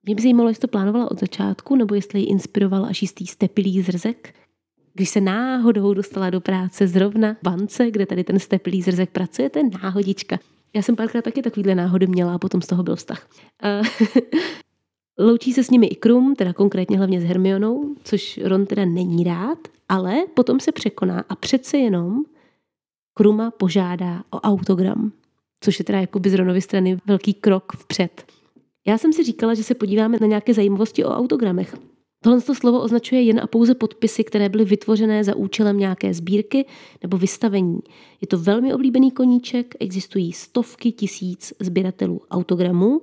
mě 0.07 0.15
by 0.15 0.23
zajímalo, 0.23 0.49
jestli 0.49 0.61
to 0.61 0.69
plánovala 0.69 1.11
od 1.11 1.21
začátku, 1.21 1.76
nebo 1.76 1.95
jestli 1.95 2.21
ji 2.21 2.26
inspiroval 2.26 2.85
až 2.85 3.03
jistý 3.03 3.26
stepilý 3.26 3.83
zrzek. 3.83 4.35
Když 4.95 5.09
se 5.09 5.21
náhodou 5.21 5.95
dostala 5.95 6.31
do 6.31 6.41
práce 6.41 6.88
zrovna 6.88 7.35
v 7.35 7.43
bance, 7.43 7.91
kde 7.91 8.07
tady 8.07 8.25
ten 8.25 8.38
stepilý 8.38 8.83
zrzek 8.83 9.11
pracuje, 9.11 9.50
to 9.50 9.59
je 9.59 9.65
náhodička. 9.83 10.38
Já 10.75 10.83
jsem 10.83 10.97
párkrát 10.97 11.23
taky 11.23 11.43
takovýhle 11.43 11.75
náhody 11.75 12.07
měla 12.07 12.35
a 12.35 12.38
potom 12.38 12.62
z 12.62 12.67
toho 12.67 12.83
byl 12.83 12.97
vztah. 12.97 13.29
Loučí 15.19 15.53
se 15.53 15.65
s 15.65 15.71
nimi 15.71 15.87
i 15.87 15.95
Krum, 15.95 16.35
teda 16.35 16.53
konkrétně 16.53 16.97
hlavně 16.97 17.21
s 17.21 17.25
Hermionou, 17.25 17.95
což 18.05 18.41
Ron 18.45 18.67
teda 18.67 18.85
není 18.85 19.25
rád, 19.25 19.59
ale 19.89 20.17
potom 20.35 20.61
se 20.61 20.73
překoná 20.73 21.25
a 21.29 21.37
přece 21.37 21.79
jenom 21.79 22.25
Kruma 23.15 23.51
požádá 23.51 24.23
o 24.31 24.41
autogram, 24.41 25.13
což 25.61 25.79
je 25.79 25.85
teda 25.85 26.01
jako 26.01 26.21
z 26.27 26.35
Ronovy 26.35 26.61
strany 26.61 26.99
velký 27.07 27.35
krok 27.35 27.73
vpřed. 27.77 28.25
Já 28.87 28.99
jsem 28.99 29.13
si 29.13 29.25
říkala, 29.25 29.55
že 29.55 29.63
se 29.63 29.75
podíváme 29.75 30.19
na 30.21 30.27
nějaké 30.27 30.55
zajímavosti 30.55 31.05
o 31.05 31.09
autogramech. 31.09 31.77
Tohle 32.25 32.41
to 32.41 32.55
slovo 32.55 32.81
označuje 32.81 33.23
jen 33.23 33.41
a 33.41 33.47
pouze 33.47 33.75
podpisy, 33.75 34.25
které 34.25 34.49
byly 34.49 34.65
vytvořené 34.65 35.25
za 35.25 35.37
účelem 35.37 35.79
nějaké 35.79 36.15
sbírky 36.15 36.67
nebo 37.03 37.19
vystavení. 37.19 37.79
Je 38.21 38.27
to 38.27 38.39
velmi 38.39 38.75
oblíbený 38.75 39.11
koníček, 39.11 39.75
existují 39.81 40.33
stovky 40.33 40.93
tisíc 40.93 41.53
sběratelů 41.61 42.21
autogramů, 42.31 43.01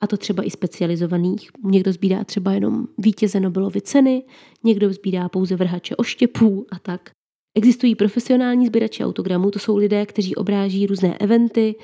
a 0.00 0.06
to 0.06 0.16
třeba 0.16 0.42
i 0.42 0.50
specializovaných. 0.50 1.50
Někdo 1.64 1.92
sbírá 1.92 2.24
třeba 2.24 2.52
jenom 2.52 2.86
vítěze 2.98 3.40
Nobelovy 3.40 3.80
ceny, 3.80 4.22
někdo 4.64 4.92
sbírá 4.92 5.28
pouze 5.28 5.56
vrhače 5.56 5.96
oštěpů 5.96 6.66
a 6.70 6.78
tak. 6.78 7.10
Existují 7.54 7.94
profesionální 7.94 8.66
sběrači 8.66 9.04
autogramů, 9.04 9.50
to 9.50 9.58
jsou 9.58 9.76
lidé, 9.76 10.06
kteří 10.06 10.34
obráží 10.34 10.86
různé 10.86 11.18
eventy, 11.18 11.74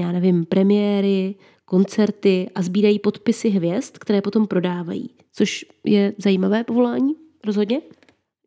já 0.00 0.12
nevím, 0.12 0.44
premiéry, 0.44 1.34
koncerty 1.64 2.50
a 2.54 2.62
sbírají 2.62 2.98
podpisy 2.98 3.48
hvězd, 3.48 3.98
které 3.98 4.22
potom 4.22 4.46
prodávají, 4.46 5.10
což 5.32 5.64
je 5.84 6.14
zajímavé 6.18 6.64
povolání, 6.64 7.14
rozhodně. 7.44 7.80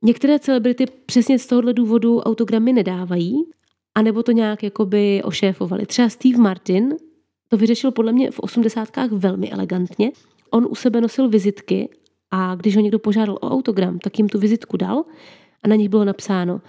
Některé 0.04 0.40
celebrity 0.40 0.86
přesně 1.06 1.40
z 1.40 1.48
tohohle 1.48 1.74
důvodu 1.74 2.20
autogramy 2.20 2.74
nedávají, 2.74 3.44
anebo 3.96 4.24
to 4.24 4.32
nějak 4.32 4.64
jakoby 4.64 5.22
ošéfovali. 5.24 5.86
Třeba 5.86 6.10
Steve 6.10 6.38
Martin 6.38 6.96
to 7.48 7.58
vyřešil 7.58 7.92
podle 7.92 8.12
mě 8.12 8.32
v 8.32 8.40
osmdesátkách 8.40 9.12
velmi 9.12 9.52
elegantně. 9.52 10.12
On 10.50 10.68
u 10.70 10.76
sebe 10.76 11.02
nosil 11.02 11.30
vizitky 11.30 11.90
a 12.32 12.56
když 12.56 12.76
ho 12.76 12.82
někdo 12.82 13.00
požádal 13.00 13.36
o 13.42 13.50
autogram, 13.50 14.00
tak 14.00 14.20
jim 14.20 14.30
tu 14.30 14.40
vizitku 14.40 14.78
dal 14.78 15.04
a 15.64 15.68
na 15.68 15.76
nich 15.76 15.90
bylo 15.90 16.06
napsáno 16.06 16.62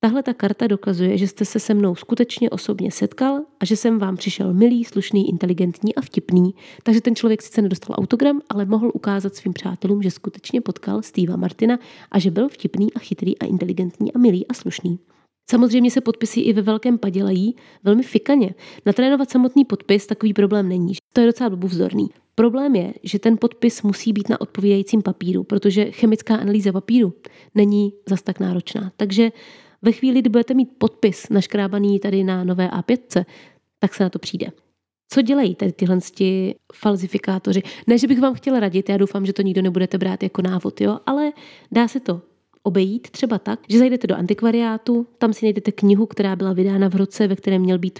Tahle 0.00 0.22
ta 0.22 0.34
karta 0.34 0.66
dokazuje, 0.66 1.18
že 1.18 1.28
jste 1.28 1.44
se 1.44 1.60
se 1.60 1.74
mnou 1.74 1.94
skutečně 1.94 2.50
osobně 2.50 2.90
setkal 2.90 3.40
a 3.60 3.64
že 3.64 3.76
jsem 3.76 3.98
vám 3.98 4.16
přišel 4.16 4.54
milý, 4.54 4.84
slušný, 4.84 5.28
inteligentní 5.28 5.94
a 5.94 6.00
vtipný. 6.00 6.54
Takže 6.82 7.00
ten 7.00 7.16
člověk 7.16 7.42
sice 7.42 7.62
nedostal 7.62 7.96
autogram, 7.98 8.40
ale 8.48 8.64
mohl 8.64 8.90
ukázat 8.94 9.34
svým 9.34 9.52
přátelům, 9.52 10.02
že 10.02 10.10
skutečně 10.10 10.60
potkal 10.60 11.02
Steva 11.02 11.36
Martina 11.36 11.78
a 12.10 12.18
že 12.18 12.30
byl 12.30 12.48
vtipný 12.48 12.94
a 12.94 12.98
chytrý 12.98 13.38
a 13.38 13.46
inteligentní 13.46 14.12
a 14.12 14.18
milý 14.18 14.46
a 14.46 14.54
slušný. 14.54 14.98
Samozřejmě 15.50 15.90
se 15.90 16.00
podpisy 16.00 16.40
i 16.40 16.52
ve 16.52 16.62
velkém 16.62 16.98
padělají 16.98 17.56
velmi 17.84 18.02
fikaně. 18.02 18.54
Natrénovat 18.86 19.30
samotný 19.30 19.64
podpis 19.64 20.06
takový 20.06 20.34
problém 20.34 20.68
není. 20.68 20.92
To 21.12 21.20
je 21.20 21.26
docela 21.26 21.50
vzorný. 21.54 22.08
Problém 22.34 22.76
je, 22.76 22.94
že 23.02 23.18
ten 23.18 23.36
podpis 23.40 23.82
musí 23.82 24.12
být 24.12 24.28
na 24.28 24.40
odpovídajícím 24.40 25.02
papíru, 25.02 25.44
protože 25.44 25.90
chemická 25.90 26.36
analýza 26.36 26.72
papíru 26.72 27.14
není 27.54 27.92
zas 28.08 28.22
tak 28.22 28.40
náročná. 28.40 28.92
Takže 28.96 29.30
ve 29.82 29.92
chvíli, 29.92 30.20
kdy 30.20 30.30
budete 30.30 30.54
mít 30.54 30.68
podpis 30.78 31.28
naškrábaný 31.28 31.98
tady 31.98 32.24
na 32.24 32.44
nové 32.44 32.68
A5, 32.68 33.24
tak 33.78 33.94
se 33.94 34.02
na 34.02 34.10
to 34.10 34.18
přijde. 34.18 34.46
Co 35.08 35.22
dělají 35.22 35.54
tady 35.54 35.72
tyhle 35.72 35.98
falzifikátoři? 36.74 37.62
Ne, 37.86 37.98
že 37.98 38.06
bych 38.06 38.20
vám 38.20 38.34
chtěla 38.34 38.60
radit, 38.60 38.88
já 38.88 38.96
doufám, 38.96 39.26
že 39.26 39.32
to 39.32 39.42
nikdo 39.42 39.62
nebudete 39.62 39.98
brát 39.98 40.22
jako 40.22 40.42
návod, 40.42 40.80
jo? 40.80 40.98
ale 41.06 41.32
dá 41.72 41.88
se 41.88 42.00
to 42.00 42.22
obejít 42.66 43.10
třeba 43.10 43.38
tak, 43.38 43.60
že 43.68 43.78
zajdete 43.78 44.06
do 44.06 44.16
antikvariátu, 44.16 45.06
tam 45.18 45.32
si 45.32 45.46
najdete 45.46 45.72
knihu, 45.72 46.06
která 46.06 46.36
byla 46.36 46.52
vydána 46.52 46.88
v 46.88 46.94
roce, 46.94 47.26
ve 47.26 47.36
kterém 47.36 47.62
měl 47.62 47.78
být 47.78 47.98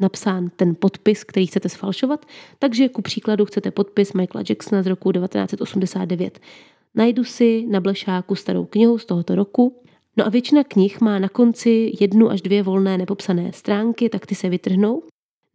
napsán 0.00 0.50
ten 0.56 0.76
podpis, 0.78 1.24
který 1.24 1.46
chcete 1.46 1.68
sfalšovat, 1.68 2.26
takže 2.58 2.88
ku 2.88 3.02
příkladu 3.02 3.44
chcete 3.44 3.70
podpis 3.70 4.12
Michaela 4.12 4.44
Jacksona 4.48 4.82
z 4.82 4.86
roku 4.86 5.12
1989. 5.12 6.40
Najdu 6.94 7.24
si 7.24 7.66
na 7.66 7.80
blešáku 7.80 8.34
starou 8.34 8.64
knihu 8.64 8.98
z 8.98 9.04
tohoto 9.04 9.34
roku, 9.34 9.82
No 10.18 10.26
a 10.26 10.28
většina 10.28 10.64
knih 10.64 11.00
má 11.00 11.18
na 11.18 11.28
konci 11.28 11.92
jednu 12.00 12.30
až 12.30 12.42
dvě 12.42 12.62
volné 12.62 12.98
nepopsané 12.98 13.52
stránky, 13.52 14.08
tak 14.08 14.26
ty 14.26 14.34
se 14.34 14.48
vytrhnou. 14.48 15.02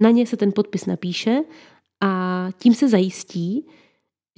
Na 0.02 0.10
ně 0.10 0.28
se 0.28 0.38
ten 0.38 0.52
podpis 0.56 0.86
napíše 0.86 1.44
a 2.04 2.48
tím 2.58 2.74
se 2.74 2.90
zajistí, 2.90 3.68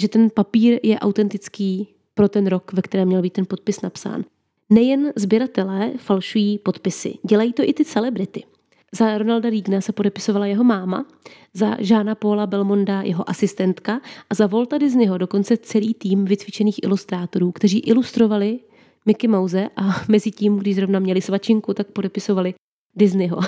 že 0.01 0.07
ten 0.07 0.29
papír 0.29 0.79
je 0.83 0.99
autentický 0.99 1.94
pro 2.15 2.29
ten 2.29 2.47
rok, 2.47 2.73
ve 2.73 2.81
kterém 2.81 3.07
měl 3.07 3.21
být 3.21 3.33
ten 3.33 3.45
podpis 3.45 3.81
napsán. 3.81 4.23
Nejen 4.69 5.13
sběratelé 5.15 5.93
falšují 5.97 6.59
podpisy, 6.59 7.13
dělají 7.23 7.53
to 7.53 7.63
i 7.65 7.73
ty 7.73 7.85
celebrity. 7.85 8.43
Za 8.95 9.17
Ronalda 9.17 9.49
Reagana 9.49 9.81
se 9.81 9.91
podepisovala 9.91 10.45
jeho 10.45 10.63
máma, 10.63 11.05
za 11.53 11.77
Žána 11.79 12.15
Paula 12.15 12.47
Belmonda 12.47 13.01
jeho 13.01 13.29
asistentka 13.29 14.01
a 14.29 14.35
za 14.35 14.47
Volta 14.47 14.77
Disneyho 14.77 15.17
dokonce 15.17 15.57
celý 15.57 15.93
tým 15.93 16.25
vycvičených 16.25 16.83
ilustrátorů, 16.83 17.51
kteří 17.51 17.79
ilustrovali 17.79 18.59
Mickey 19.05 19.27
Mouse 19.27 19.69
a 19.75 19.81
mezi 20.07 20.31
tím, 20.31 20.57
když 20.57 20.75
zrovna 20.75 20.99
měli 20.99 21.21
svačinku, 21.21 21.73
tak 21.73 21.87
podepisovali 21.87 22.53
Disneyho. 22.95 23.39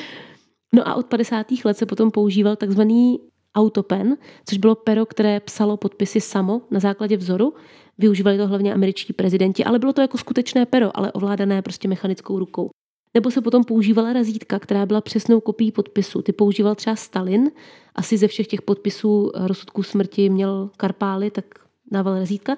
no 0.74 0.88
a 0.88 0.94
od 0.94 1.06
50. 1.06 1.46
let 1.64 1.76
se 1.78 1.86
potom 1.86 2.10
používal 2.10 2.56
takzvaný 2.56 3.18
autopen, 3.54 4.16
což 4.48 4.58
bylo 4.58 4.74
pero, 4.74 5.06
které 5.06 5.40
psalo 5.40 5.76
podpisy 5.76 6.20
samo 6.20 6.62
na 6.70 6.80
základě 6.80 7.16
vzoru. 7.16 7.54
Využívali 7.98 8.38
to 8.38 8.46
hlavně 8.46 8.74
američtí 8.74 9.12
prezidenti, 9.12 9.64
ale 9.64 9.78
bylo 9.78 9.92
to 9.92 10.00
jako 10.00 10.18
skutečné 10.18 10.66
pero, 10.66 10.96
ale 10.96 11.12
ovládané 11.12 11.62
prostě 11.62 11.88
mechanickou 11.88 12.38
rukou. 12.38 12.70
Nebo 13.14 13.30
se 13.30 13.40
potom 13.40 13.64
používala 13.64 14.12
razítka, 14.12 14.58
která 14.58 14.86
byla 14.86 15.00
přesnou 15.00 15.40
kopií 15.40 15.72
podpisu. 15.72 16.22
Ty 16.22 16.32
používal 16.32 16.74
třeba 16.74 16.96
Stalin, 16.96 17.50
asi 17.94 18.18
ze 18.18 18.28
všech 18.28 18.46
těch 18.46 18.62
podpisů 18.62 19.30
rozsudků 19.34 19.82
smrti 19.82 20.28
měl 20.28 20.70
karpály, 20.76 21.30
tak 21.30 21.44
dával 21.90 22.18
razítka. 22.18 22.56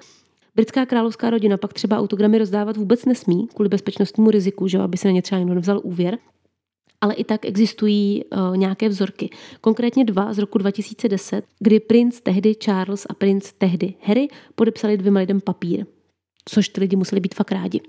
Britská 0.55 0.85
královská 0.85 1.29
rodina 1.29 1.57
pak 1.57 1.73
třeba 1.73 1.97
autogramy 1.97 2.37
rozdávat 2.37 2.77
vůbec 2.77 3.05
nesmí 3.05 3.47
kvůli 3.47 3.69
bezpečnostnímu 3.69 4.31
riziku, 4.31 4.67
že 4.67 4.79
aby 4.79 4.97
se 4.97 5.07
na 5.07 5.11
ně 5.11 5.21
třeba 5.21 5.39
někdo 5.39 5.55
nevzal 5.55 5.81
úvěr. 5.83 6.17
Ale 7.01 7.13
i 7.13 7.23
tak 7.23 7.45
existují 7.45 8.23
uh, 8.23 8.57
nějaké 8.57 8.89
vzorky. 8.89 9.29
Konkrétně 9.61 10.05
dva 10.05 10.33
z 10.33 10.37
roku 10.37 10.57
2010, 10.57 11.45
kdy 11.59 11.79
princ 11.79 12.21
tehdy 12.21 12.55
Charles 12.55 13.07
a 13.09 13.13
princ 13.13 13.53
tehdy 13.57 13.93
Harry 14.01 14.27
podepsali 14.55 14.97
dvěma 14.97 15.19
lidem 15.19 15.41
papír, 15.41 15.85
což 16.45 16.69
ty 16.69 16.81
lidi 16.81 16.95
museli 16.95 17.21
být 17.21 17.35
fakt 17.35 17.51
rádi. 17.51 17.81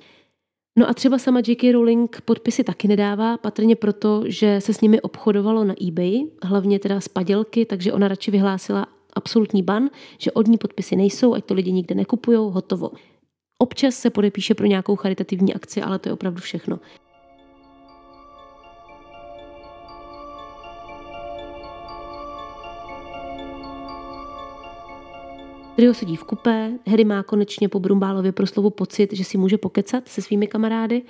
No 0.78 0.88
a 0.88 0.94
třeba 0.94 1.18
sama 1.18 1.40
J.K. 1.46 1.72
Rowling 1.72 2.20
podpisy 2.20 2.64
taky 2.64 2.88
nedává, 2.88 3.36
patrně 3.38 3.76
proto, 3.76 4.22
že 4.26 4.60
se 4.60 4.74
s 4.74 4.80
nimi 4.80 5.00
obchodovalo 5.00 5.64
na 5.64 5.74
eBay, 5.88 6.20
hlavně 6.42 6.78
teda 6.78 7.00
z 7.00 7.08
padělky, 7.08 7.64
takže 7.64 7.92
ona 7.92 8.08
radši 8.08 8.30
vyhlásila 8.30 8.86
absolutní 9.12 9.62
ban, 9.62 9.90
že 10.18 10.32
od 10.32 10.46
ní 10.46 10.58
podpisy 10.58 10.96
nejsou, 10.96 11.34
ať 11.34 11.44
to 11.44 11.54
lidi 11.54 11.72
nikde 11.72 11.94
nekupujou, 11.94 12.50
hotovo. 12.50 12.90
Občas 13.58 13.94
se 13.94 14.10
podepíše 14.10 14.54
pro 14.54 14.66
nějakou 14.66 14.96
charitativní 14.96 15.54
akci, 15.54 15.82
ale 15.82 15.98
to 15.98 16.08
je 16.08 16.12
opravdu 16.12 16.40
všechno. 16.40 16.80
Trio 25.78 25.94
sedí 25.94 26.16
v 26.16 26.24
kupé, 26.24 26.72
Harry 26.86 27.04
má 27.04 27.22
konečně 27.22 27.68
po 27.68 27.80
Brumbálově 27.80 28.32
proslovu 28.32 28.70
pocit, 28.70 29.12
že 29.12 29.24
si 29.24 29.38
může 29.38 29.58
pokecat 29.58 30.08
se 30.08 30.22
svými 30.22 30.46
kamarády. 30.46 31.02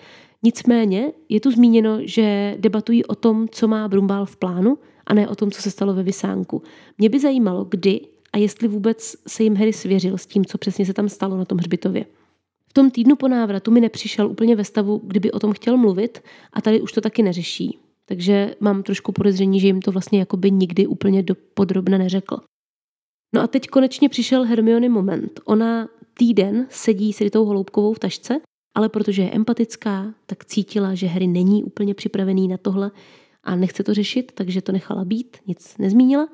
Nicméně 0.43 1.13
je 1.29 1.41
tu 1.41 1.51
zmíněno, 1.51 1.99
že 2.03 2.57
debatují 2.59 3.05
o 3.05 3.15
tom, 3.15 3.49
co 3.51 3.69
má 3.69 3.89
Brumbál 3.89 4.27
v 4.27 4.37
plánu 4.37 4.79
a 5.07 5.15
ne 5.15 5.29
o 5.29 5.35
tom, 5.35 5.51
co 5.51 5.63
se 5.63 5.71
stalo 5.71 5.95
ve 5.95 6.03
Vysánku. 6.03 6.63
Mě 6.99 7.09
by 7.09 7.21
zajímalo, 7.21 7.65
kdy 7.65 8.01
a 8.33 8.39
jestli 8.39 8.69
vůbec 8.69 9.17
se 9.27 9.43
jim 9.43 9.57
Harry 9.57 9.73
svěřil 9.73 10.19
s 10.19 10.27
tím, 10.27 10.45
co 10.45 10.59
přesně 10.59 10.87
se 10.87 10.95
tam 10.95 11.09
stalo 11.09 11.37
na 11.37 11.45
tom 11.45 11.59
hřbitově. 11.59 12.07
V 12.69 12.73
tom 12.73 12.91
týdnu 12.91 13.17
po 13.17 13.29
návratu 13.29 13.71
mi 13.71 13.81
nepřišel 13.81 14.31
úplně 14.31 14.57
ve 14.57 14.65
stavu, 14.65 15.01
kdyby 15.05 15.33
o 15.33 15.39
tom 15.39 15.53
chtěl 15.53 15.77
mluvit 15.77 16.23
a 16.53 16.61
tady 16.61 16.81
už 16.81 16.93
to 16.93 17.01
taky 17.01 17.23
neřeší. 17.23 17.79
Takže 18.07 18.55
mám 18.61 18.83
trošku 18.83 19.13
podezření, 19.13 19.61
že 19.61 19.67
jim 19.67 19.83
to 19.83 19.93
vlastně 19.93 20.19
jakoby 20.19 20.51
nikdy 20.51 20.87
úplně 20.87 21.23
do 21.23 21.35
podrobna 21.55 21.99
neřekl. 21.99 22.37
No 23.35 23.41
a 23.41 23.47
teď 23.47 23.67
konečně 23.67 24.09
přišel 24.09 24.45
Hermiony 24.45 24.89
moment. 24.89 25.41
Ona 25.45 25.89
týden 26.15 26.67
sedí 26.71 27.13
s 27.13 27.21
Ritou 27.21 27.45
Holoubkovou 27.45 27.93
v 27.93 27.99
tašce, 27.99 28.41
ale 28.75 28.89
protože 28.89 29.23
je 29.23 29.31
empatická, 29.31 30.15
tak 30.27 30.45
cítila, 30.45 30.95
že 30.95 31.07
Harry 31.07 31.27
není 31.27 31.65
úplně 31.65 31.95
připravený 31.95 32.49
na 32.49 32.57
tohle 32.57 32.91
a 33.45 33.57
nechce 33.57 33.85
to 33.85 33.95
řešit, 33.95 34.33
takže 34.35 34.63
to 34.63 34.73
nechala 34.73 35.05
být, 35.05 35.37
nic 35.47 35.79
nezmínila. 35.79 36.29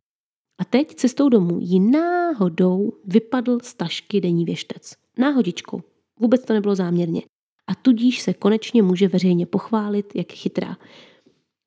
A 0.61 0.65
teď 0.65 0.95
cestou 0.95 1.29
domů 1.29 1.59
jí 1.61 1.81
náhodou 1.81 2.93
vypadl 3.05 3.59
z 3.63 3.75
tašky 3.75 4.21
denní 4.21 4.45
věštec. 4.45 4.93
Náhodičkou. 5.19 5.83
Vůbec 6.21 6.45
to 6.45 6.53
nebylo 6.53 6.75
záměrně. 6.75 7.23
A 7.67 7.75
tudíž 7.75 8.21
se 8.23 8.35
konečně 8.35 8.83
může 8.83 9.09
veřejně 9.09 9.47
pochválit, 9.47 10.13
jak 10.15 10.33
chytrá. 10.33 10.77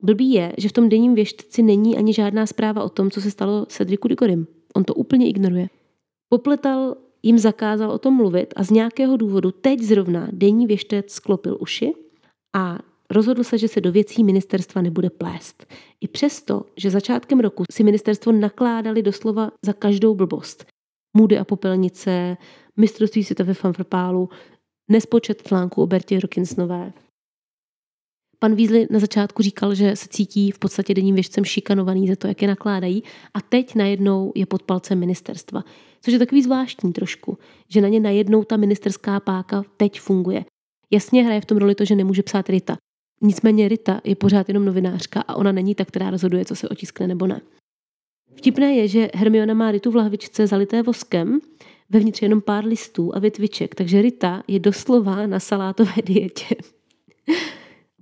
Blbý 0.02 0.32
je, 0.32 0.52
že 0.58 0.68
v 0.68 0.72
tom 0.72 0.88
denním 0.88 1.14
věštci 1.14 1.62
není 1.62 1.96
ani 1.96 2.12
žádná 2.12 2.46
zpráva 2.46 2.84
o 2.84 2.88
tom, 2.88 3.10
co 3.10 3.20
se 3.20 3.30
stalo 3.30 3.66
Cedricu 3.66 4.08
Digorim. 4.08 4.46
On 4.78 4.84
to 4.84 4.94
úplně 4.94 5.28
ignoruje. 5.28 5.68
Popletal 6.28 6.96
jim 7.22 7.38
zakázal 7.38 7.90
o 7.90 7.98
tom 7.98 8.14
mluvit 8.14 8.54
a 8.56 8.62
z 8.62 8.70
nějakého 8.70 9.16
důvodu 9.16 9.50
teď 9.50 9.80
zrovna 9.80 10.28
denní 10.32 10.66
věštec 10.66 11.12
sklopil 11.12 11.58
uši 11.60 11.92
a 12.56 12.78
rozhodl 13.10 13.44
se, 13.44 13.58
že 13.58 13.68
se 13.68 13.80
do 13.80 13.92
věcí 13.92 14.24
ministerstva 14.24 14.82
nebude 14.82 15.10
plést. 15.10 15.66
I 16.00 16.08
přesto, 16.08 16.62
že 16.76 16.90
začátkem 16.90 17.40
roku 17.40 17.64
si 17.72 17.84
ministerstvo 17.84 18.32
nakládali 18.32 19.02
doslova 19.02 19.50
za 19.64 19.72
každou 19.72 20.14
blbost. 20.14 20.66
Můdy 21.16 21.38
a 21.38 21.44
popelnice, 21.44 22.36
mistrovství 22.76 23.24
světa 23.24 23.44
ve 23.44 23.54
fanfrpálu, 23.54 24.28
nespočet 24.90 25.42
článků 25.42 25.82
o 25.82 25.86
Bertě 25.86 26.20
Rokinsnové, 26.20 26.92
Pan 28.40 28.54
Weasley 28.54 28.86
na 28.90 28.98
začátku 28.98 29.42
říkal, 29.42 29.74
že 29.74 29.96
se 29.96 30.08
cítí 30.08 30.50
v 30.50 30.58
podstatě 30.58 30.94
denním 30.94 31.14
věžcem 31.14 31.44
šikanovaný 31.44 32.08
za 32.08 32.16
to, 32.16 32.26
jak 32.26 32.42
je 32.42 32.48
nakládají 32.48 33.02
a 33.34 33.40
teď 33.40 33.74
najednou 33.74 34.32
je 34.34 34.46
pod 34.46 34.62
palcem 34.62 34.98
ministerstva. 34.98 35.64
Což 36.00 36.12
je 36.12 36.18
takový 36.18 36.42
zvláštní 36.42 36.92
trošku, 36.92 37.38
že 37.68 37.80
na 37.80 37.88
ně 37.88 38.00
najednou 38.00 38.44
ta 38.44 38.56
ministerská 38.56 39.20
páka 39.20 39.64
teď 39.76 40.00
funguje. 40.00 40.44
Jasně 40.90 41.24
hraje 41.24 41.40
v 41.40 41.44
tom 41.44 41.58
roli 41.58 41.74
to, 41.74 41.84
že 41.84 41.94
nemůže 41.94 42.22
psát 42.22 42.48
Rita. 42.48 42.76
Nicméně 43.22 43.68
Rita 43.68 44.00
je 44.04 44.16
pořád 44.16 44.48
jenom 44.48 44.64
novinářka 44.64 45.20
a 45.20 45.34
ona 45.34 45.52
není 45.52 45.74
ta, 45.74 45.84
která 45.84 46.10
rozhoduje, 46.10 46.44
co 46.44 46.56
se 46.56 46.68
otiskne 46.68 47.06
nebo 47.06 47.26
ne. 47.26 47.40
Vtipné 48.34 48.74
je, 48.74 48.88
že 48.88 49.10
Hermiona 49.14 49.54
má 49.54 49.70
Ritu 49.70 49.90
v 49.90 49.96
lahvičce 49.96 50.46
zalité 50.46 50.82
voskem, 50.82 51.40
vevnitř 51.90 52.22
jenom 52.22 52.40
pár 52.40 52.64
listů 52.64 53.16
a 53.16 53.18
větviček, 53.18 53.74
takže 53.74 54.02
Rita 54.02 54.42
je 54.48 54.60
doslova 54.60 55.26
na 55.26 55.40
salátové 55.40 55.92
dietě. 56.04 56.56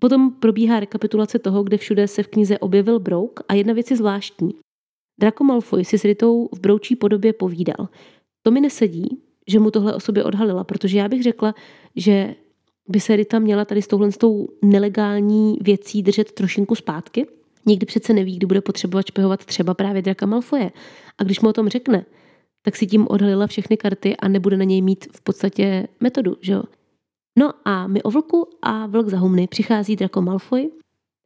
Potom 0.01 0.31
probíhá 0.31 0.81
rekapitulace 0.81 1.39
toho, 1.39 1.63
kde 1.63 1.77
všude 1.77 2.09
se 2.09 2.23
v 2.23 2.29
knize 2.29 2.59
objevil 2.59 3.01
brouk 3.01 3.41
a 3.49 3.55
jedna 3.55 3.73
věc 3.73 3.91
je 3.91 3.97
zvláštní. 3.97 4.55
Draco 5.21 5.45
Malfoy 5.45 5.85
si 5.85 5.99
s 5.99 6.05
Ritou 6.05 6.49
v 6.55 6.61
broučí 6.61 6.97
podobě 6.97 7.33
povídal. 7.33 7.89
To 8.43 8.51
mi 8.51 8.61
nesedí, 8.61 9.23
že 9.47 9.59
mu 9.59 9.71
tohle 9.71 9.95
o 9.95 10.01
sobě 10.01 10.25
odhalila, 10.25 10.65
protože 10.65 10.99
já 10.99 11.09
bych 11.09 11.23
řekla, 11.23 11.55
že 11.97 12.35
by 12.89 13.01
se 13.01 13.17
Rita 13.17 13.39
měla 13.39 13.65
tady 13.65 13.83
s 13.83 13.87
touhle 13.87 14.13
s 14.13 14.19
tou 14.19 14.49
nelegální 14.65 15.59
věcí 15.61 16.03
držet 16.03 16.33
trošinku 16.33 16.75
zpátky. 16.75 17.27
Nikdy 17.67 17.87
přece 17.87 18.13
neví, 18.13 18.37
kdy 18.37 18.47
bude 18.47 18.61
potřebovat 18.61 19.07
špehovat 19.07 19.45
třeba 19.45 19.75
právě 19.75 20.03
Draka 20.03 20.27
Malfoje. 20.27 20.73
A 21.19 21.25
když 21.25 21.41
mu 21.41 21.49
o 21.49 21.53
tom 21.53 21.69
řekne, 21.69 22.05
tak 22.63 22.77
si 22.77 22.87
tím 22.87 23.07
odhalila 23.11 23.47
všechny 23.47 23.77
karty 23.77 24.17
a 24.17 24.29
nebude 24.29 24.57
na 24.57 24.65
něj 24.65 24.83
mít 24.83 25.07
v 25.13 25.21
podstatě 25.21 25.89
metodu, 26.01 26.37
že 26.41 26.53
jo? 26.53 26.63
No 27.39 27.53
a 27.65 27.87
my 27.87 28.03
o 28.03 28.11
vlku 28.11 28.49
a 28.63 28.87
vlk 28.87 29.09
za 29.09 29.19
humny 29.19 29.47
přichází 29.47 29.97
Draco 29.97 30.23
Malfoy, 30.23 30.71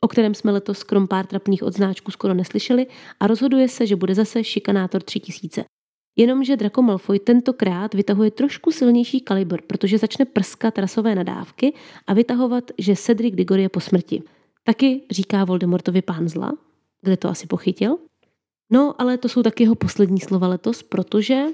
o 0.01 0.09
kterém 0.09 0.35
jsme 0.35 0.53
letos 0.53 0.85
krom 0.85 1.09
pár 1.09 1.27
trapných 1.27 1.63
odznáčků 1.63 2.11
skoro 2.11 2.35
neslyšeli 2.35 2.87
a 3.21 3.27
rozhoduje 3.27 3.69
se, 3.69 3.87
že 3.87 3.97
bude 3.97 4.15
zase 4.15 4.45
šikanátor 4.45 5.03
3000. 5.03 5.65
Jenomže 6.17 6.57
Draco 6.57 6.83
Malfoy 6.83 7.19
tentokrát 7.19 7.95
vytahuje 7.95 8.31
trošku 8.31 8.71
silnější 8.71 9.21
kalibr, 9.21 9.63
protože 9.67 9.99
začne 9.99 10.25
prskat 10.25 10.79
rasové 10.79 11.15
nadávky 11.15 11.75
a 12.07 12.15
vytahovat, 12.15 12.71
že 12.79 12.97
Cedric 12.97 13.35
Diggory 13.35 13.63
je 13.63 13.69
po 13.69 13.81
smrti. 13.81 14.23
Taky 14.65 15.03
říká 15.11 15.45
Voldemortovi 15.45 16.03
pán 16.03 16.29
zla, 16.29 16.53
kde 17.03 17.17
to 17.17 17.29
asi 17.29 17.47
pochytil. 17.47 17.99
No, 18.73 19.01
ale 19.01 19.19
to 19.19 19.29
jsou 19.29 19.43
taky 19.43 19.63
jeho 19.63 19.75
poslední 19.75 20.21
slova 20.21 20.49
letos, 20.49 20.83
protože 20.83 21.45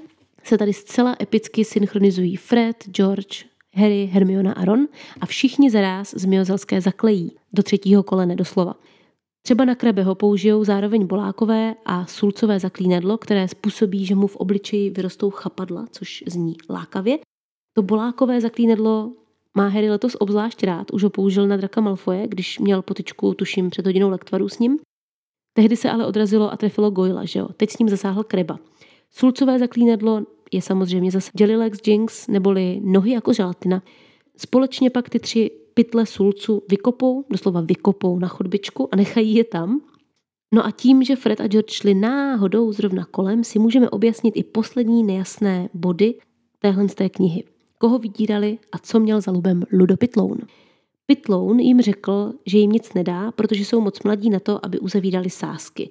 se 0.43 0.57
tady 0.57 0.73
zcela 0.73 1.15
epicky 1.21 1.65
synchronizují 1.65 2.35
Fred, 2.35 2.83
George, 2.89 3.45
Harry, 3.77 4.09
Hermiona 4.13 4.53
a 4.53 4.65
Ron 4.65 4.87
a 5.21 5.25
všichni 5.25 5.69
zaráz 5.69 6.13
z 6.13 6.25
Miozelské 6.25 6.81
zaklejí, 6.81 7.31
do 7.53 7.63
třetího 7.63 8.03
kolene 8.03 8.35
doslova. 8.35 8.75
Třeba 9.41 9.65
na 9.65 9.75
Krabeho 9.75 10.15
použijou 10.15 10.63
zároveň 10.63 11.07
bolákové 11.07 11.75
a 11.85 12.05
sulcové 12.05 12.59
zaklínadlo, 12.59 13.17
které 13.17 13.47
způsobí, 13.47 14.05
že 14.05 14.15
mu 14.15 14.27
v 14.27 14.35
obličeji 14.35 14.89
vyrostou 14.89 15.29
chapadla, 15.29 15.85
což 15.91 16.23
zní 16.27 16.55
lákavě. 16.69 17.19
To 17.73 17.81
bolákové 17.81 18.41
zaklínadlo 18.41 19.11
má 19.57 19.67
Harry 19.67 19.89
letos 19.89 20.15
obzvlášť 20.19 20.63
rád, 20.63 20.91
už 20.91 21.03
ho 21.03 21.09
použil 21.09 21.47
na 21.47 21.57
Draka 21.57 21.81
Malfoje, 21.81 22.27
když 22.27 22.59
měl 22.59 22.81
potičku, 22.81 23.33
tuším, 23.33 23.69
před 23.69 23.85
hodinou 23.85 24.09
lektvaru 24.09 24.49
s 24.49 24.59
ním. 24.59 24.79
Tehdy 25.53 25.75
se 25.77 25.91
ale 25.91 26.05
odrazilo 26.05 26.53
a 26.53 26.57
trefilo 26.57 26.91
Goyla, 26.91 27.25
že 27.25 27.39
jo? 27.39 27.47
Teď 27.57 27.69
s 27.69 27.77
ním 27.77 27.89
zasáhl 27.89 28.23
Kreba. 28.23 28.59
Sulcové 29.11 29.59
zaklínadlo 29.59 30.21
je 30.51 30.61
samozřejmě 30.61 31.11
zase 31.11 31.31
Jellylex 31.39 31.79
Jinx 31.87 32.27
neboli 32.27 32.81
nohy 32.83 33.11
jako 33.11 33.33
želatina. 33.33 33.83
Společně 34.37 34.89
pak 34.89 35.09
ty 35.09 35.19
tři 35.19 35.51
pytle 35.73 36.05
sulcu 36.05 36.63
vykopou, 36.69 37.25
doslova 37.29 37.61
vykopou 37.61 38.19
na 38.19 38.27
chodbičku 38.27 38.89
a 38.91 38.95
nechají 38.95 39.35
je 39.35 39.43
tam. 39.43 39.81
No 40.53 40.65
a 40.65 40.71
tím, 40.71 41.03
že 41.03 41.15
Fred 41.15 41.41
a 41.41 41.47
George 41.47 41.71
šli 41.71 41.93
náhodou 41.93 42.71
zrovna 42.71 43.05
kolem, 43.05 43.43
si 43.43 43.59
můžeme 43.59 43.89
objasnit 43.89 44.37
i 44.37 44.43
poslední 44.43 45.03
nejasné 45.03 45.69
body 45.73 46.15
téhle 46.59 46.89
z 46.89 46.95
té 46.95 47.09
knihy. 47.09 47.43
Koho 47.77 47.99
vydírali 47.99 48.57
a 48.71 48.77
co 48.77 48.99
měl 48.99 49.21
za 49.21 49.31
lubem 49.31 49.63
Ludopitloun. 49.71 50.37
Pitloun 51.05 51.59
jim 51.59 51.81
řekl, 51.81 52.33
že 52.45 52.57
jim 52.57 52.71
nic 52.71 52.93
nedá, 52.93 53.31
protože 53.31 53.65
jsou 53.65 53.81
moc 53.81 54.03
mladí 54.03 54.29
na 54.29 54.39
to, 54.39 54.65
aby 54.65 54.79
uzavírali 54.79 55.29
sásky. 55.29 55.89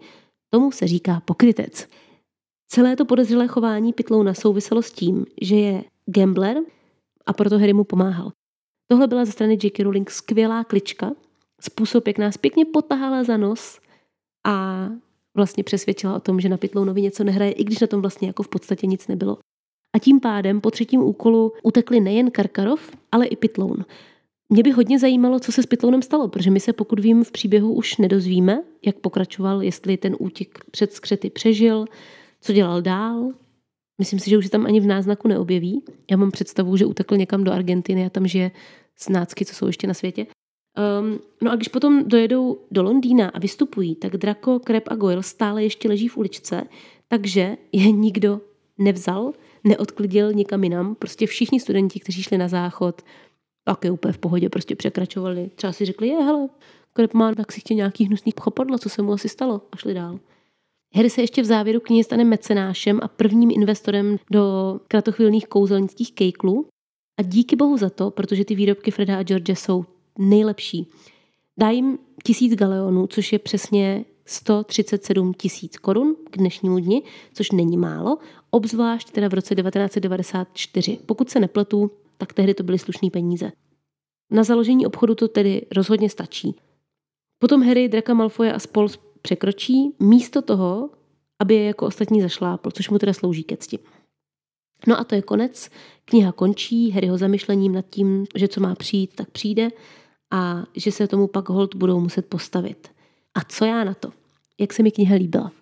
Tomu 0.51 0.73
se 0.73 0.87
říká 0.87 1.23
pokrytec. 1.25 1.89
Celé 2.69 2.97
to 2.97 3.05
podezřelé 3.05 3.49
chování 3.49 3.93
Pitlouna 3.93 4.35
souviselo 4.35 4.83
s 4.83 4.93
tím, 4.93 5.27
že 5.43 5.57
je 5.57 5.85
gambler 6.07 6.57
a 7.27 7.33
proto 7.33 7.59
Harry 7.59 7.73
mu 7.73 7.85
pomáhal. 7.85 8.33
Tohle 8.87 9.07
byla 9.07 9.25
ze 9.25 9.33
strany 9.33 9.59
J.K. 9.63 9.81
Rowling 9.81 10.11
skvělá 10.11 10.65
klička, 10.65 11.13
způsob, 11.61 12.07
jak 12.07 12.19
nás 12.19 12.37
pěkně 12.37 12.65
potahala 12.65 13.25
za 13.25 13.37
nos 13.37 13.81
a 14.47 14.89
vlastně 15.37 15.65
přesvědčila 15.65 16.17
o 16.17 16.21
tom, 16.21 16.41
že 16.41 16.49
na 16.49 16.57
Pitlounovi 16.57 17.03
něco 17.03 17.25
nehraje, 17.25 17.53
i 17.53 17.65
když 17.65 17.81
na 17.81 17.87
tom 17.87 18.01
vlastně 18.01 18.29
jako 18.29 18.43
v 18.43 18.49
podstatě 18.49 18.87
nic 18.87 19.09
nebylo. 19.09 19.39
A 19.97 19.99
tím 19.99 20.21
pádem 20.21 20.61
po 20.61 20.71
třetím 20.71 21.03
úkolu 21.03 21.53
utekli 21.63 22.01
nejen 22.01 22.31
Karkarov, 22.31 22.97
ale 23.13 23.27
i 23.27 23.37
Pitloun. 23.37 23.85
Mě 24.49 24.63
by 24.63 24.71
hodně 24.71 24.99
zajímalo, 24.99 25.41
co 25.41 25.53
se 25.53 25.63
s 25.63 25.67
Pitlounem 25.67 26.03
stalo, 26.03 26.29
protože 26.29 26.51
my 26.51 26.61
se, 26.61 26.73
pokud 26.73 27.01
vím, 27.01 27.25
v 27.25 27.33
příběhu 27.33 27.75
už 27.75 27.97
nedozvíme, 27.97 28.63
jak 28.87 28.97
pokračoval, 28.97 29.63
jestli 29.63 29.97
ten 29.97 30.17
útěk 30.19 30.65
před 30.71 30.93
skřety 30.93 31.31
přežil, 31.31 31.85
co 32.47 32.53
dělal 32.53 32.83
dál. 32.83 33.33
Myslím 33.99 34.21
si, 34.21 34.31
že 34.31 34.39
už 34.39 34.45
se 34.45 34.51
tam 34.51 34.67
ani 34.67 34.81
v 34.81 34.87
náznaku 34.87 35.29
neobjeví. 35.29 35.85
Já 36.11 36.17
mám 36.17 36.31
představu, 36.31 36.77
že 36.77 36.87
utekl 36.87 37.17
někam 37.17 37.45
do 37.45 37.53
Argentiny 37.53 38.07
a 38.07 38.11
tam 38.11 38.27
žije 38.27 38.51
snácky, 38.97 39.45
co 39.45 39.55
jsou 39.55 39.67
ještě 39.67 39.87
na 39.87 39.95
světě. 39.95 40.27
Um, 41.01 41.19
no 41.43 41.53
a 41.53 41.57
když 41.57 41.69
potom 41.69 42.09
dojedou 42.09 42.59
do 42.71 42.83
Londýna 42.83 43.29
a 43.29 43.39
vystupují, 43.39 43.95
tak 43.95 44.17
Draco, 44.17 44.59
Kreb 44.59 44.85
a 44.89 44.95
Goyle 44.95 45.23
stále 45.23 45.63
ještě 45.63 45.89
leží 45.89 46.09
v 46.09 46.17
uličce, 46.17 46.63
takže 47.09 47.57
je 47.73 47.91
nikdo 47.91 48.41
nevzal, 48.79 49.33
neodklidil 49.65 50.33
nikam 50.33 50.65
jinam. 50.65 50.95
Prostě 50.95 51.27
všichni 51.27 51.61
studenti, 51.61 52.01
kteří 52.01 52.23
šli 52.23 52.39
na 52.39 52.49
záchod, 52.49 53.03
pak 53.65 53.85
je 53.85 53.91
úplně 53.91 54.13
v 54.13 54.19
pohodě, 54.19 54.49
prostě 54.49 54.77
překračovali. 54.77 55.51
Třeba 55.55 55.73
si 55.73 55.85
řekli, 55.85 56.09
je, 56.09 56.17
hele, 56.17 56.49
Kreb 56.93 57.15
má 57.15 57.35
tak 57.35 57.53
si 57.53 57.61
chtěl 57.61 57.77
nějaký 57.77 58.05
hnusný 58.05 58.33
chopadlo, 58.41 58.79
co 58.79 58.89
se 58.89 59.03
mu 59.03 59.13
asi 59.13 59.29
stalo 59.29 59.63
a 59.73 59.77
šli 59.77 59.95
dál. 59.95 60.19
Harry 60.97 61.11
se 61.11 61.21
ještě 61.21 61.43
v 61.43 61.45
závěru 61.45 61.81
knihy 61.81 62.05
stane 62.05 62.25
mecenášem 62.25 63.01
a 63.03 63.09
prvním 63.09 63.51
investorem 63.51 64.17
do 64.31 64.77
kratochvilných 64.89 65.47
kouzelnických 65.47 66.13
kejklů. 66.13 66.67
A 67.21 67.23
díky 67.23 67.57
bohu 67.57 67.77
za 67.77 67.91
to, 67.91 68.11
protože 68.11 68.45
ty 68.45 68.55
výrobky 68.55 68.91
Freda 68.91 69.19
a 69.19 69.23
George 69.23 69.51
jsou 69.51 69.85
nejlepší. 70.19 70.87
Dá 71.59 71.71
jim 71.71 71.99
tisíc 72.25 72.55
galeonů, 72.55 73.07
což 73.07 73.33
je 73.33 73.39
přesně 73.39 74.05
137 74.27 75.35
tisíc 75.35 75.79
korun 75.79 76.17
k 76.31 76.39
dnešnímu 76.39 76.79
dni, 76.79 77.03
což 77.33 77.51
není 77.51 77.77
málo, 77.77 78.19
obzvlášť 78.51 79.11
teda 79.11 79.29
v 79.29 79.35
roce 79.35 79.55
1994. 79.55 80.99
Pokud 81.07 81.31
se 81.31 81.41
nepletu, 81.41 81.91
tak 82.19 82.33
tehdy 82.33 82.55
to 82.55 82.63
byly 82.63 82.79
slušné 82.79 83.11
peníze. 83.11 83.53
Na 84.31 84.45
založení 84.45 84.87
obchodu 84.87 85.15
to 85.15 85.29
tedy 85.29 85.67
rozhodně 85.73 86.11
stačí. 86.11 86.55
Potom 87.39 87.63
Harry, 87.63 87.89
Draca 87.89 88.15
Malfoy 88.15 88.51
a 88.51 88.59
spol 88.59 88.89
překročí 89.27 89.95
místo 90.01 90.43
toho, 90.43 90.91
aby 91.39 91.55
je 91.55 91.65
jako 91.65 91.87
ostatní 91.87 92.23
zašlápl, 92.23 92.71
což 92.71 92.91
mu 92.91 92.99
teda 92.99 93.13
slouží 93.13 93.45
ke 93.45 93.57
cti. 93.57 93.79
No 94.87 95.01
a 95.01 95.05
to 95.05 95.15
je 95.15 95.23
konec. 95.23 95.71
Kniha 96.05 96.33
končí 96.33 96.91
Harryho 96.91 97.19
zamyšlením 97.19 97.73
nad 97.73 97.85
tím, 97.91 98.27
že 98.35 98.49
co 98.49 98.61
má 98.61 98.75
přijít, 98.75 99.15
tak 99.15 99.31
přijde 99.31 99.69
a 100.31 100.65
že 100.77 100.93
se 100.93 101.07
tomu 101.07 101.27
pak 101.27 101.49
hold 101.49 101.75
budou 101.75 102.01
muset 102.01 102.27
postavit. 102.27 102.89
A 103.35 103.41
co 103.49 103.65
já 103.65 103.85
na 103.85 103.95
to? 103.95 104.13
Jak 104.61 104.73
se 104.73 104.83
mi 104.83 104.91
kniha 104.91 105.17
líbila? 105.17 105.53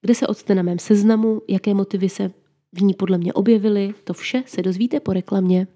Kde 0.00 0.14
se 0.14 0.26
odste 0.26 0.54
na 0.54 0.62
mém 0.62 0.78
seznamu? 0.78 1.42
Jaké 1.48 1.74
motivy 1.74 2.08
se 2.08 2.30
v 2.72 2.82
ní 2.82 2.94
podle 2.94 3.18
mě 3.18 3.32
objevily? 3.32 3.94
To 4.04 4.12
vše 4.12 4.42
se 4.46 4.62
dozvíte 4.62 5.00
po 5.00 5.12
reklamě. 5.12 5.66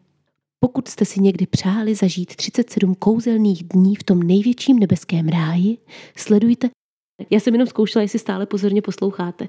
Pokud 0.59 0.89
jste 0.89 1.05
si 1.05 1.21
někdy 1.21 1.47
přáli 1.47 1.95
zažít 1.95 2.37
37 2.37 2.95
kouzelných 2.95 3.65
dní 3.65 3.97
v 3.97 4.03
tom 4.03 4.23
největším 4.23 4.79
nebeském 4.79 5.29
ráji, 5.29 5.79
sledujte. 6.17 6.69
Já 7.31 7.41
jsem 7.41 7.55
jenom 7.55 7.67
zkoušela, 7.67 8.03
jestli 8.03 8.19
stále 8.19 8.47
pozorně 8.47 8.83
posloucháte. 8.83 9.49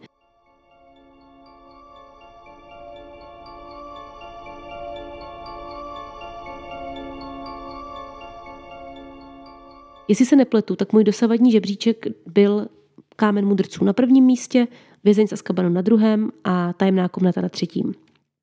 Jestli 10.08 10.26
se 10.26 10.36
nepletu, 10.36 10.76
tak 10.76 10.94
můj 10.94 11.04
dosavadní 11.04 11.52
žebříček 11.52 12.06
byl 12.26 12.68
Kámen 13.16 13.46
mudrců 13.46 13.86
na 13.86 13.94
prvním 13.94 14.26
místě, 14.26 14.68
Vězeň 15.04 15.28
z 15.28 15.34
Azkabanu 15.34 15.70
na 15.70 15.82
druhém 15.82 16.32
a 16.44 16.74
Tajemná 16.74 17.10
komnata 17.10 17.42
na 17.42 17.50
třetím. 17.50 17.94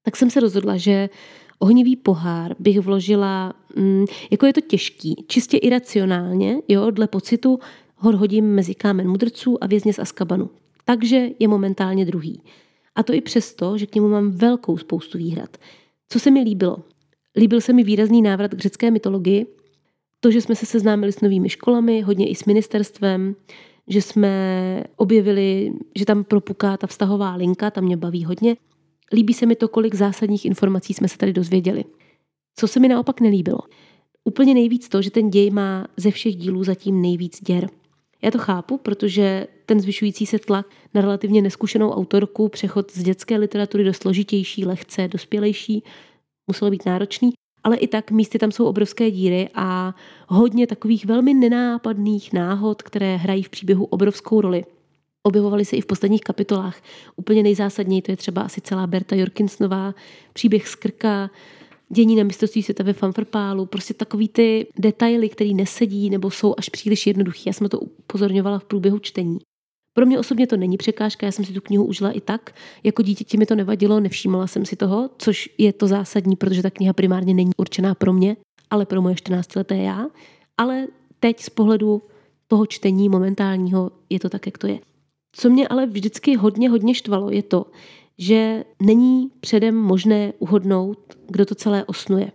Tak 0.02 0.16
jsem 0.16 0.30
se 0.30 0.40
rozhodla, 0.40 0.76
že 0.76 1.08
ohnivý 1.58 1.96
pohár 1.96 2.54
bych 2.58 2.80
vložila, 2.80 3.52
mm, 3.76 4.04
jako 4.30 4.46
je 4.46 4.52
to 4.52 4.60
těžký, 4.60 5.24
čistě 5.26 5.56
iracionálně, 5.56 6.56
jo, 6.68 6.90
dle 6.90 7.06
pocitu 7.06 7.58
ho 7.98 8.16
hodím 8.16 8.54
mezi 8.54 8.74
Kámen 8.74 9.08
mudrců 9.08 9.64
a 9.64 9.66
Vězně 9.66 9.92
z 9.92 9.98
Azkabanu. 9.98 10.50
Takže 10.84 11.28
je 11.38 11.48
momentálně 11.48 12.04
druhý. 12.04 12.42
A 12.94 13.02
to 13.02 13.12
i 13.12 13.20
přesto, 13.20 13.78
že 13.78 13.86
k 13.86 13.94
němu 13.94 14.08
mám 14.08 14.30
velkou 14.30 14.78
spoustu 14.78 15.18
výhrad. 15.18 15.56
Co 16.08 16.20
se 16.20 16.30
mi 16.30 16.40
líbilo? 16.40 16.76
Líbil 17.36 17.60
se 17.60 17.72
mi 17.72 17.84
výrazný 17.84 18.22
návrat 18.22 18.54
k 18.54 18.58
řecké 18.58 18.90
mytologii, 18.90 19.46
to, 20.20 20.30
že 20.30 20.40
jsme 20.40 20.54
se 20.54 20.66
seznámili 20.66 21.12
s 21.12 21.20
novými 21.20 21.48
školami, 21.48 22.00
hodně 22.00 22.28
i 22.28 22.34
s 22.34 22.44
ministerstvem, 22.44 23.36
že 23.88 24.02
jsme 24.02 24.84
objevili, 24.96 25.72
že 25.96 26.04
tam 26.04 26.24
propuká 26.24 26.76
ta 26.76 26.86
vztahová 26.86 27.34
linka, 27.34 27.70
tam 27.70 27.84
mě 27.84 27.96
baví 27.96 28.24
hodně. 28.24 28.56
Líbí 29.12 29.34
se 29.34 29.46
mi 29.46 29.56
to, 29.56 29.68
kolik 29.68 29.94
zásadních 29.94 30.44
informací 30.44 30.94
jsme 30.94 31.08
se 31.08 31.18
tady 31.18 31.32
dozvěděli. 31.32 31.84
Co 32.56 32.68
se 32.68 32.80
mi 32.80 32.88
naopak 32.88 33.20
nelíbilo? 33.20 33.58
Úplně 34.24 34.54
nejvíc 34.54 34.88
to, 34.88 35.02
že 35.02 35.10
ten 35.10 35.30
děj 35.30 35.50
má 35.50 35.86
ze 35.96 36.10
všech 36.10 36.36
dílů 36.36 36.64
zatím 36.64 37.02
nejvíc 37.02 37.42
děr. 37.42 37.68
Já 38.22 38.30
to 38.30 38.38
chápu, 38.38 38.78
protože 38.78 39.46
ten 39.66 39.80
zvyšující 39.80 40.26
se 40.26 40.38
tlak 40.38 40.66
na 40.94 41.00
relativně 41.00 41.42
neskušenou 41.42 41.90
autorku, 41.90 42.48
přechod 42.48 42.90
z 42.92 43.02
dětské 43.02 43.36
literatury 43.36 43.84
do 43.84 43.94
složitější, 43.94 44.64
lehce, 44.64 45.08
dospělejší, 45.08 45.84
muselo 46.46 46.70
být 46.70 46.86
náročný, 46.86 47.32
ale 47.64 47.76
i 47.76 47.86
tak 47.86 48.10
místy 48.10 48.38
tam 48.38 48.52
jsou 48.52 48.64
obrovské 48.64 49.10
díry 49.10 49.48
a 49.54 49.94
hodně 50.28 50.66
takových 50.66 51.06
velmi 51.06 51.34
nenápadných 51.34 52.32
náhod, 52.32 52.82
které 52.82 53.16
hrají 53.16 53.42
v 53.42 53.48
příběhu 53.48 53.84
obrovskou 53.84 54.40
roli. 54.40 54.64
Objevovaly 55.22 55.64
se 55.64 55.76
i 55.76 55.80
v 55.80 55.86
posledních 55.86 56.20
kapitolách. 56.20 56.82
Úplně 57.16 57.42
nejzásadněji 57.42 58.02
to 58.02 58.12
je 58.12 58.16
třeba 58.16 58.42
asi 58.42 58.60
celá 58.60 58.86
Berta 58.86 59.16
Jorkinsnová, 59.16 59.94
příběh 60.32 60.68
z 60.68 60.74
Krka, 60.74 61.30
dění 61.88 62.16
na 62.16 62.24
mistrovství 62.24 62.62
světa 62.62 62.84
ve 62.84 62.92
fanfrpálu, 62.92 63.66
prostě 63.66 63.94
takový 63.94 64.28
ty 64.28 64.66
detaily, 64.78 65.28
které 65.28 65.50
nesedí 65.50 66.10
nebo 66.10 66.30
jsou 66.30 66.54
až 66.58 66.68
příliš 66.68 67.06
jednoduchý. 67.06 67.42
Já 67.46 67.52
jsem 67.52 67.68
to 67.68 67.80
upozorňovala 67.80 68.58
v 68.58 68.64
průběhu 68.64 68.98
čtení. 68.98 69.38
Pro 69.92 70.06
mě 70.06 70.18
osobně 70.18 70.46
to 70.46 70.56
není 70.56 70.76
překážka, 70.76 71.26
já 71.26 71.32
jsem 71.32 71.44
si 71.44 71.52
tu 71.52 71.60
knihu 71.60 71.84
užila 71.84 72.10
i 72.10 72.20
tak. 72.20 72.54
Jako 72.84 73.02
dítěti 73.02 73.36
mi 73.36 73.46
to 73.46 73.54
nevadilo, 73.54 74.00
nevšímala 74.00 74.46
jsem 74.46 74.64
si 74.64 74.76
toho, 74.76 75.10
což 75.18 75.48
je 75.58 75.72
to 75.72 75.86
zásadní, 75.86 76.36
protože 76.36 76.62
ta 76.62 76.70
kniha 76.70 76.92
primárně 76.92 77.34
není 77.34 77.50
určená 77.56 77.94
pro 77.94 78.12
mě, 78.12 78.36
ale 78.70 78.86
pro 78.86 79.02
moje 79.02 79.14
14-leté 79.14 79.76
já. 79.76 80.06
Ale 80.58 80.86
teď 81.20 81.40
z 81.40 81.50
pohledu 81.50 82.02
toho 82.48 82.66
čtení 82.66 83.08
momentálního 83.08 83.90
je 84.10 84.20
to 84.20 84.28
tak, 84.28 84.46
jak 84.46 84.58
to 84.58 84.66
je. 84.66 84.78
Co 85.32 85.50
mě 85.50 85.68
ale 85.68 85.86
vždycky 85.86 86.36
hodně, 86.36 86.70
hodně 86.70 86.94
štvalo, 86.94 87.30
je 87.30 87.42
to, 87.42 87.66
že 88.18 88.64
není 88.82 89.30
předem 89.40 89.76
možné 89.76 90.32
uhodnout, 90.38 90.98
kdo 91.28 91.46
to 91.46 91.54
celé 91.54 91.84
osnuje. 91.84 92.32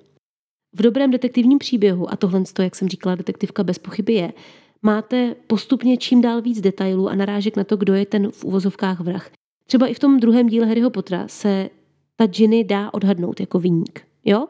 V 0.76 0.82
dobrém 0.82 1.12
detektivním 1.12 1.60
příběhu, 1.60 2.14
a 2.14 2.16
tohle, 2.16 2.44
jak 2.60 2.76
jsem 2.76 2.88
říkala, 2.88 3.16
detektivka 3.16 3.64
bez 3.64 3.80
pochyby 3.80 4.14
je, 4.14 4.34
máte 4.82 5.36
postupně 5.48 5.98
čím 5.98 6.22
dál 6.22 6.42
víc 6.42 6.62
detailů 6.62 7.10
a 7.10 7.16
narážek 7.16 7.58
na 7.58 7.64
to, 7.64 7.78
kdo 7.78 7.94
je 7.94 8.06
ten 8.06 8.32
v 8.32 8.44
uvozovkách 8.44 9.00
vrah. 9.00 9.32
Třeba 9.68 9.88
i 9.88 9.94
v 9.94 10.00
tom 10.00 10.20
druhém 10.20 10.48
díle 10.48 10.68
Harryho 10.68 10.90
Pottera 10.90 11.28
se 11.28 11.70
ta 12.16 12.26
Ginny 12.26 12.64
dá 12.64 12.94
odhadnout 12.94 13.40
jako 13.40 13.60
výnik. 13.60 14.02
Jo? 14.26 14.48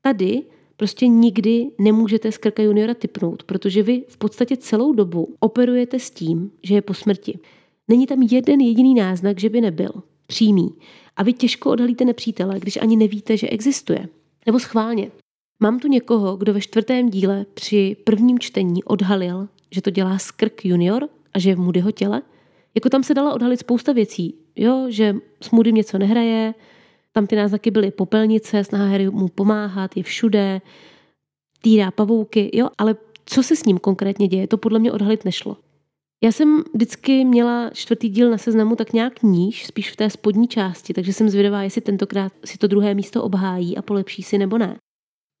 Tady 0.00 0.42
prostě 0.76 1.06
nikdy 1.06 1.70
nemůžete 1.78 2.32
z 2.32 2.38
Krka 2.38 2.62
juniora 2.62 2.94
typnout, 2.94 3.42
protože 3.42 3.82
vy 3.82 4.04
v 4.08 4.16
podstatě 4.16 4.56
celou 4.56 4.92
dobu 4.92 5.36
operujete 5.40 5.98
s 5.98 6.10
tím, 6.10 6.50
že 6.62 6.74
je 6.74 6.82
po 6.82 6.94
smrti. 6.94 7.38
Není 7.88 8.06
tam 8.06 8.22
jeden 8.22 8.60
jediný 8.60 8.94
náznak, 8.94 9.40
že 9.40 9.48
by 9.48 9.60
nebyl 9.60 9.92
přímý. 10.26 10.74
A 11.16 11.22
vy 11.22 11.32
těžko 11.32 11.70
odhalíte 11.70 12.04
nepřítele, 12.04 12.60
když 12.60 12.76
ani 12.76 12.96
nevíte, 12.96 13.36
že 13.36 13.48
existuje. 13.48 14.08
Nebo 14.46 14.58
schválně. 14.58 15.10
Mám 15.60 15.78
tu 15.78 15.88
někoho, 15.88 16.36
kdo 16.36 16.54
ve 16.54 16.60
čtvrtém 16.60 17.10
díle 17.10 17.46
při 17.54 17.96
prvním 18.04 18.38
čtení 18.38 18.84
odhalil, 18.84 19.48
že 19.70 19.82
to 19.82 19.90
dělá 19.90 20.18
Skrk 20.18 20.64
junior 20.64 21.08
a 21.34 21.38
že 21.38 21.50
je 21.50 21.56
v 21.56 21.58
Moodyho 21.58 21.90
těle. 21.90 22.22
Jako 22.74 22.88
tam 22.88 23.02
se 23.02 23.14
dala 23.14 23.34
odhalit 23.34 23.60
spousta 23.60 23.92
věcí, 23.92 24.34
jo, 24.56 24.86
že 24.88 25.14
s 25.40 25.50
Moodym 25.50 25.74
něco 25.74 25.98
nehraje, 25.98 26.54
tam 27.12 27.26
ty 27.26 27.36
náznaky 27.36 27.70
byly 27.70 27.90
popelnice, 27.90 28.64
snaha 28.64 28.86
Harry 28.86 29.10
mu 29.10 29.28
pomáhat, 29.28 29.96
je 29.96 30.02
všude, 30.02 30.60
týrá 31.62 31.90
pavouky, 31.90 32.50
jo, 32.52 32.68
ale 32.78 32.96
co 33.26 33.42
se 33.42 33.56
s 33.56 33.64
ním 33.64 33.78
konkrétně 33.78 34.28
děje, 34.28 34.46
to 34.46 34.58
podle 34.58 34.78
mě 34.78 34.92
odhalit 34.92 35.24
nešlo. 35.24 35.56
Já 36.24 36.32
jsem 36.32 36.64
vždycky 36.74 37.24
měla 37.24 37.70
čtvrtý 37.70 38.08
díl 38.08 38.30
na 38.30 38.38
seznamu 38.38 38.76
tak 38.76 38.92
nějak 38.92 39.22
níž, 39.22 39.66
spíš 39.66 39.90
v 39.90 39.96
té 39.96 40.10
spodní 40.10 40.48
části, 40.48 40.94
takže 40.94 41.12
jsem 41.12 41.28
zvědavá, 41.28 41.62
jestli 41.62 41.80
tentokrát 41.80 42.32
si 42.44 42.58
to 42.58 42.66
druhé 42.66 42.94
místo 42.94 43.22
obhájí 43.24 43.76
a 43.76 43.82
polepší 43.82 44.22
si 44.22 44.38
nebo 44.38 44.58
ne. 44.58 44.76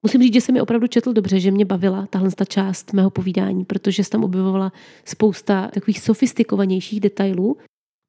Musím 0.06 0.22
říct, 0.22 0.34
že 0.34 0.40
se 0.40 0.52
mi 0.52 0.60
opravdu 0.60 0.86
četl 0.86 1.12
dobře, 1.12 1.40
že 1.40 1.50
mě 1.50 1.64
bavila 1.64 2.06
tahle 2.06 2.30
ta 2.30 2.44
část 2.44 2.92
mého 2.92 3.10
povídání, 3.10 3.64
protože 3.64 4.04
se 4.04 4.10
tam 4.10 4.24
objevovala 4.24 4.72
spousta 5.04 5.68
takových 5.74 6.00
sofistikovanějších 6.00 7.00
detailů. 7.00 7.56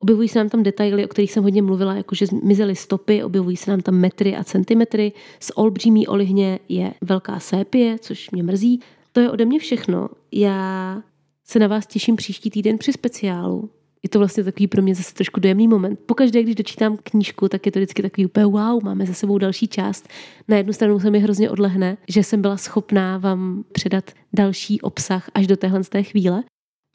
Objevují 0.03 0.29
se 0.29 0.39
nám 0.39 0.49
tam 0.49 0.63
detaily, 0.63 1.05
o 1.05 1.07
kterých 1.07 1.31
jsem 1.31 1.43
hodně 1.43 1.61
mluvila, 1.61 1.93
jako 1.93 2.15
že 2.15 2.25
zmizely 2.25 2.75
stopy, 2.75 3.23
objevují 3.23 3.57
se 3.57 3.71
nám 3.71 3.81
tam 3.81 3.95
metry 3.95 4.35
a 4.35 4.43
centimetry. 4.43 5.11
Z 5.39 5.51
olbřímí 5.55 6.07
olihně 6.07 6.59
je 6.69 6.93
velká 7.01 7.39
sépie, 7.39 7.99
což 7.99 8.31
mě 8.31 8.43
mrzí. 8.43 8.79
To 9.11 9.19
je 9.19 9.31
ode 9.31 9.45
mě 9.45 9.59
všechno. 9.59 10.09
Já 10.31 11.01
se 11.45 11.59
na 11.59 11.67
vás 11.67 11.87
těším 11.87 12.15
příští 12.15 12.49
týden 12.49 12.77
při 12.77 12.93
speciálu. 12.93 13.69
Je 14.03 14.09
to 14.09 14.19
vlastně 14.19 14.43
takový 14.43 14.67
pro 14.67 14.81
mě 14.81 14.95
zase 14.95 15.13
trošku 15.13 15.39
dojemný 15.39 15.67
moment. 15.67 15.99
Pokaždé, 16.05 16.43
když 16.43 16.55
dočítám 16.55 16.97
knížku, 17.03 17.49
tak 17.49 17.65
je 17.65 17.71
to 17.71 17.79
vždycky 17.79 18.01
takový 18.01 18.25
úplně 18.25 18.45
wow, 18.45 18.83
máme 18.83 19.05
za 19.05 19.13
sebou 19.13 19.37
další 19.37 19.67
část. 19.67 20.07
Na 20.47 20.57
jednu 20.57 20.73
stranu 20.73 20.99
se 20.99 21.11
mi 21.11 21.19
hrozně 21.19 21.49
odlehne, 21.49 21.97
že 22.09 22.23
jsem 22.23 22.41
byla 22.41 22.57
schopná 22.57 23.17
vám 23.17 23.63
předat 23.71 24.11
další 24.33 24.81
obsah 24.81 25.29
až 25.33 25.47
do 25.47 25.57
téhle 25.57 25.83
z 25.83 25.89
té 25.89 26.03
chvíle. 26.03 26.43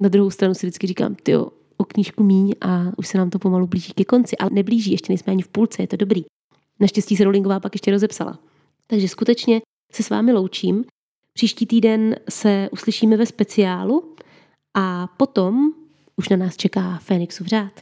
Na 0.00 0.08
druhou 0.08 0.30
stranu 0.30 0.54
si 0.54 0.66
vždycky 0.66 0.86
říkám, 0.86 1.14
ty 1.14 1.36
o 1.36 1.84
knížku 1.84 2.22
míň 2.22 2.54
a 2.60 2.92
už 2.96 3.08
se 3.08 3.18
nám 3.18 3.30
to 3.30 3.38
pomalu 3.38 3.66
blíží 3.66 3.92
ke 3.92 4.04
konci. 4.04 4.36
Ale 4.36 4.50
neblíží, 4.52 4.90
ještě 4.90 5.12
nejsme 5.12 5.32
ani 5.32 5.42
v 5.42 5.48
půlce, 5.48 5.82
je 5.82 5.86
to 5.86 5.96
dobrý. 5.96 6.24
Naštěstí 6.80 7.16
se 7.16 7.24
Rowlingová 7.24 7.60
pak 7.60 7.74
ještě 7.74 7.90
rozepsala. 7.90 8.38
Takže 8.86 9.08
skutečně 9.08 9.60
se 9.92 10.02
s 10.02 10.10
vámi 10.10 10.32
loučím. 10.32 10.84
Příští 11.32 11.66
týden 11.66 12.16
se 12.28 12.68
uslyšíme 12.72 13.16
ve 13.16 13.26
speciálu 13.26 14.14
a 14.74 15.06
potom 15.16 15.72
už 16.16 16.28
na 16.28 16.36
nás 16.36 16.56
čeká 16.56 16.98
Fénixův 16.98 17.46
řád. 17.46 17.72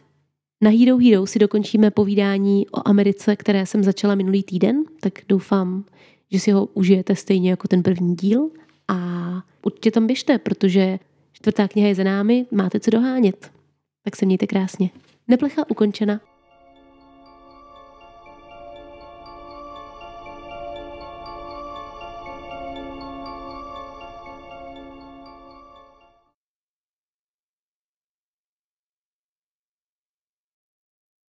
Na 0.62 0.70
Hero 0.70 0.98
Hero 0.98 1.26
si 1.26 1.38
dokončíme 1.38 1.90
povídání 1.90 2.68
o 2.68 2.88
Americe, 2.88 3.36
které 3.36 3.66
jsem 3.66 3.84
začala 3.84 4.14
minulý 4.14 4.42
týden, 4.42 4.84
tak 5.00 5.12
doufám, 5.28 5.84
že 6.30 6.40
si 6.40 6.50
ho 6.50 6.66
užijete 6.66 7.16
stejně 7.16 7.50
jako 7.50 7.68
ten 7.68 7.82
první 7.82 8.16
díl 8.16 8.50
a 8.88 8.96
určitě 9.62 9.90
tam 9.90 10.06
běžte, 10.06 10.38
protože 10.38 10.98
čtvrtá 11.32 11.68
kniha 11.68 11.88
je 11.88 11.94
za 11.94 12.04
námi, 12.04 12.46
máte 12.50 12.80
co 12.80 12.90
dohánět. 12.90 13.50
Tak 14.04 14.16
se 14.16 14.26
mějte 14.26 14.46
krásně. 14.46 14.90
Neplecha 15.28 15.70
ukončena. 15.70 16.20